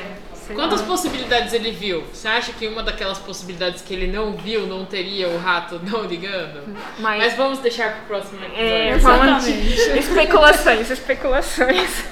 sei 0.54 0.64
Quantas 0.64 0.82
lá. 0.82 0.88
possibilidades 0.88 1.54
ele 1.54 1.72
viu? 1.72 2.04
Você 2.14 2.28
acha 2.28 2.52
que 2.54 2.68
uma 2.68 2.82
daquelas 2.84 3.18
possibilidades 3.20 3.82
que 3.82 3.94
ele 3.94 4.08
não 4.08 4.34
viu 4.34 4.68
não 4.68 4.86
teria 4.86 5.28
o 5.30 5.38
rato 5.38 5.80
não 5.84 6.04
ligando? 6.04 6.64
Mas- 7.00 7.18
Mas 7.24 7.34
vamos 7.36 7.60
deixar 7.60 7.92
pro 7.94 8.06
próximo 8.18 8.40
É, 8.56 8.92
episódio. 8.92 9.24
Exatamente. 9.24 10.00
especulações, 10.00 10.90
especulações. 10.90 12.04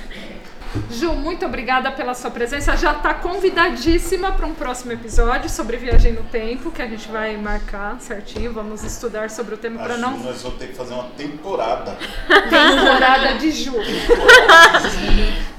Ju, 0.90 1.12
muito 1.12 1.46
obrigada 1.46 1.92
pela 1.92 2.14
sua 2.14 2.32
presença. 2.32 2.78
Já 2.78 2.94
está 2.94 3.14
convidadíssima 3.14 4.32
para 4.32 4.48
um 4.48 4.54
próximo 4.54 4.94
episódio 4.94 5.50
sobre 5.50 5.76
viagem 5.76 6.14
no 6.14 6.24
tempo, 6.24 6.72
que 6.72 6.82
a 6.82 6.88
gente 6.88 7.10
vai 7.10 7.36
marcar 7.36 7.98
certinho. 8.00 8.54
Vamos 8.54 8.82
estudar 8.82 9.30
sobre 9.30 9.56
o 9.56 9.58
tema 9.58 9.84
para 9.84 9.96
Acho 9.96 10.02
não 10.02 10.14
que 10.18 10.24
nós 10.28 10.42
vamos 10.42 10.58
ter 10.58 10.68
que 10.68 10.74
fazer 10.76 10.94
uma 10.94 11.10
temporada. 11.18 11.98
temporada 12.50 13.34
de 13.38 13.52
Ju. 13.52 13.76
Esses 13.82 14.02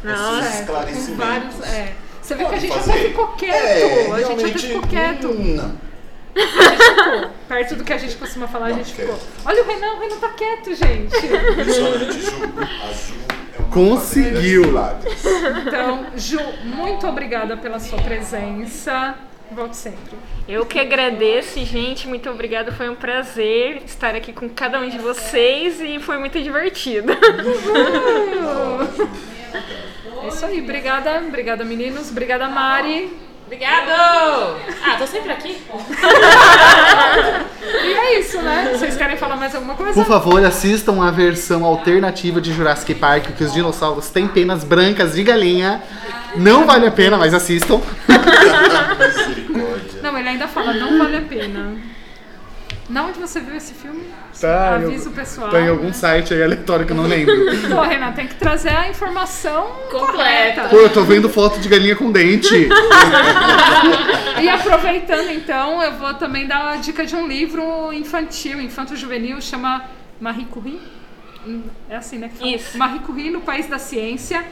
Com 0.02 0.60
esclarecimentos. 0.60 1.16
vários, 1.16 1.62
é. 1.66 1.92
Você 2.32 2.34
vê 2.36 2.44
que 2.46 2.54
a 2.54 2.58
gente 2.58 2.72
fazer. 2.74 2.90
até 2.92 3.00
ficou 3.00 3.26
quieto. 3.28 3.54
É, 3.54 4.10
a 4.12 4.22
gente 4.22 4.44
até 4.46 4.58
ficou 4.58 4.82
quieto. 4.82 5.28
hum, 5.28 5.54
Não. 5.56 5.92
Ficou. 6.34 7.30
Perto 7.48 7.74
do 7.76 7.84
que 7.84 7.92
a 7.92 7.98
gente 7.98 8.16
costuma 8.16 8.48
falar, 8.48 8.66
a 8.66 8.68
Não, 8.70 8.76
gente 8.78 8.94
quieto. 8.94 9.08
ficou. 9.14 9.20
Olha 9.44 9.62
o 9.62 9.66
Renan, 9.66 9.92
o 9.94 10.00
Renan 10.00 10.16
tá 10.16 10.28
quieto, 10.30 10.74
gente. 10.74 11.14
Impressionante, 11.16 12.20
Ju. 12.20 12.30
A 12.56 12.92
Ju 12.92 13.14
é 13.58 13.62
Conseguiu. 13.70 14.62
de 14.62 14.68
milagres. 14.68 15.24
Então, 15.66 16.06
Ju, 16.16 16.40
muito 16.64 17.06
obrigada 17.06 17.56
pela 17.56 17.78
sua 17.78 17.98
presença. 18.00 19.14
Volte 19.50 19.76
sempre. 19.76 20.16
Eu 20.48 20.64
que 20.64 20.78
agradeço, 20.78 21.62
gente. 21.66 22.08
Muito 22.08 22.30
obrigada. 22.30 22.72
Foi 22.72 22.88
um 22.88 22.94
prazer 22.94 23.82
estar 23.84 24.14
aqui 24.14 24.32
com 24.32 24.48
cada 24.48 24.80
um 24.80 24.88
de 24.88 24.96
vocês 24.96 25.78
e 25.82 25.98
foi 26.00 26.16
muito 26.16 26.40
divertido. 26.42 27.12
É 30.22 30.28
isso 30.28 30.44
aí. 30.44 30.60
Obrigada, 30.60 31.22
obrigada 31.26 31.64
meninos. 31.64 32.10
Obrigada 32.10 32.48
Mari. 32.48 33.12
Obrigado! 33.46 34.56
Ah, 34.82 34.96
tô 34.98 35.06
sempre 35.06 35.30
aqui. 35.30 35.60
E 37.84 37.92
é 37.94 38.18
isso, 38.20 38.40
né? 38.40 38.70
Vocês 38.72 38.96
querem 38.96 39.16
falar 39.16 39.36
mais 39.36 39.54
alguma 39.54 39.74
coisa? 39.74 39.92
Por 39.92 40.04
favor, 40.06 40.44
assistam 40.44 41.02
a 41.02 41.10
versão 41.10 41.64
alternativa 41.64 42.40
de 42.40 42.52
Jurassic 42.52 42.94
Park, 42.94 43.26
que 43.36 43.44
os 43.44 43.52
dinossauros 43.52 44.08
têm 44.10 44.26
penas 44.28 44.64
brancas 44.64 45.14
de 45.14 45.22
galinha. 45.22 45.82
Não 46.36 46.64
vale 46.64 46.86
a 46.86 46.90
pena, 46.90 47.16
mas 47.16 47.34
assistam. 47.34 47.80
Não, 50.02 50.18
ele 50.18 50.28
ainda 50.28 50.48
fala, 50.48 50.72
não 50.74 50.98
vale 50.98 51.16
a 51.16 51.22
pena. 51.22 51.76
Na 52.92 53.04
onde 53.06 53.18
você 53.18 53.40
viu 53.40 53.56
esse 53.56 53.72
filme? 53.72 54.04
Tá, 54.38 54.74
Avisa 54.74 55.06
eu- 55.06 55.12
o 55.12 55.14
pessoal. 55.14 55.48
Tá 55.50 55.60
em 55.60 55.68
algum 55.68 55.92
site 55.92 56.34
aí 56.34 56.42
aleatório 56.42 56.84
que 56.84 56.92
eu 56.92 56.96
não 56.96 57.04
lembro. 57.08 57.34
Pô, 57.70 57.80
Renan, 57.80 58.12
tem 58.12 58.26
que 58.26 58.34
trazer 58.34 58.68
a 58.68 58.88
informação 58.88 59.66
Completa. 59.90 60.68
Pô, 60.68 60.76
eu 60.76 60.90
tô 60.90 61.02
vendo 61.02 61.28
foto 61.28 61.58
de 61.58 61.68
galinha 61.68 61.96
com 61.96 62.12
dente. 62.12 62.68
E 64.42 64.48
aproveitando 64.48 65.30
então, 65.30 65.82
eu 65.82 65.92
vou 65.92 66.14
também 66.14 66.46
dar 66.46 66.62
uma 66.64 66.76
dica 66.76 67.04
de 67.06 67.14
um 67.14 67.26
livro 67.28 67.92
infantil, 67.92 68.60
infanto-juvenil, 68.60 69.40
chama 69.40 69.84
Marie 70.20 70.46
Curie. 70.46 70.80
É 71.88 71.96
assim, 71.96 72.18
né? 72.18 72.30
Isso. 72.42 72.76
Marie 72.76 73.00
Curie 73.00 73.30
no 73.30 73.40
País 73.40 73.66
da 73.68 73.78
Ciência. 73.78 74.44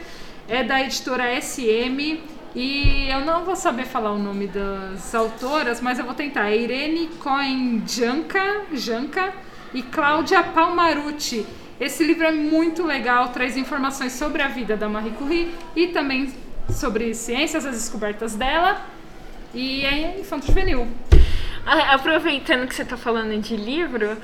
É 0.47 0.63
da 0.63 0.81
editora 0.81 1.35
SM. 1.41 2.19
E 2.53 3.07
eu 3.09 3.21
não 3.21 3.45
vou 3.45 3.55
saber 3.55 3.85
falar 3.85 4.11
o 4.11 4.17
nome 4.19 4.47
das 4.47 5.15
autoras, 5.15 5.79
mas 5.79 5.99
eu 5.99 6.05
vou 6.05 6.13
tentar. 6.13 6.49
É 6.49 6.57
Irene 6.57 7.07
Cohen 7.19 7.81
Janka, 7.87 8.63
Janka 8.73 9.33
e 9.73 9.81
Cláudia 9.81 10.43
Palmarucci. 10.43 11.45
Esse 11.79 12.03
livro 12.03 12.25
é 12.25 12.31
muito 12.31 12.83
legal, 12.83 13.29
traz 13.29 13.55
informações 13.55 14.11
sobre 14.11 14.41
a 14.41 14.47
vida 14.49 14.75
da 14.75 14.89
Marie 14.89 15.11
Curie 15.11 15.53
e 15.75 15.87
também 15.87 16.31
sobre 16.69 17.13
ciências, 17.13 17.65
as 17.65 17.73
descobertas 17.75 18.35
dela. 18.35 18.81
E 19.53 19.83
é 19.85 20.19
infanto 20.19 20.45
juvenil. 20.45 20.87
A- 21.65 21.93
Aproveitando 21.95 22.67
que 22.67 22.75
você 22.75 22.81
está 22.83 22.97
falando 22.97 23.39
de 23.41 23.55
livro, 23.55 24.17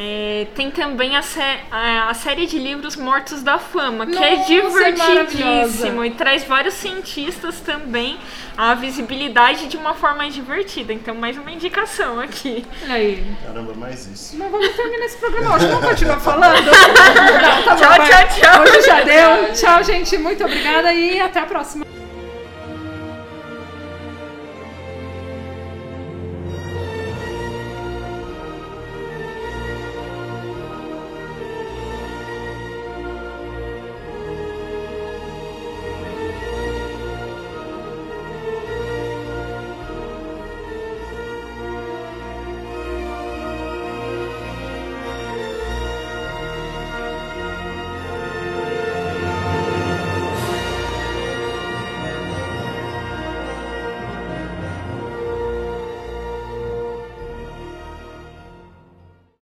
é, 0.00 0.46
tem 0.54 0.70
também 0.70 1.16
a, 1.16 1.22
sé- 1.22 1.58
a- 1.72 2.08
a 2.08 2.14
série 2.14 2.46
de 2.46 2.56
livros 2.56 2.94
Mortos 2.94 3.42
da 3.42 3.58
Fama, 3.58 4.06
que 4.06 4.12
é 4.16 4.36
Nossa, 4.36 4.52
é 4.52 4.56
divertidíssimo 4.60 6.04
e 6.04 6.10
traz 6.12 6.44
vários 6.44 6.74
cientistas 6.74 7.58
também 7.60 8.16
a 8.56 8.74
visibilidade 8.74 9.66
de 9.66 9.76
uma 9.76 9.94
forma 9.94 10.28
divertida. 10.30 10.92
Então, 10.92 11.16
mais 11.16 11.36
uma 11.36 11.50
indicação 11.50 12.20
aqui. 12.20 12.64
Aí. 12.88 13.24
Caramba, 13.44 13.74
mais 13.74 14.06
isso. 14.06 14.36
Não 14.36 14.48
vamos 14.50 14.68
terminar 14.68 15.04
esse 15.06 15.16
programa 15.18 15.56
hoje. 15.56 15.66
Vamos 15.66 15.88
continuar 15.88 16.20
falando? 16.20 16.64
Não, 16.70 17.62
tá 17.64 17.74
bom, 17.74 17.80
Tchau, 17.80 18.06
tchau, 18.06 18.28
tchau. 18.40 18.62
Hoje 18.62 18.82
já 18.86 19.00
deu. 19.02 19.52
Tchau, 19.52 19.82
gente. 19.84 20.16
Muito 20.18 20.44
obrigada 20.44 20.92
e 20.94 21.20
até 21.20 21.40
a 21.40 21.46
próxima. 21.46 21.84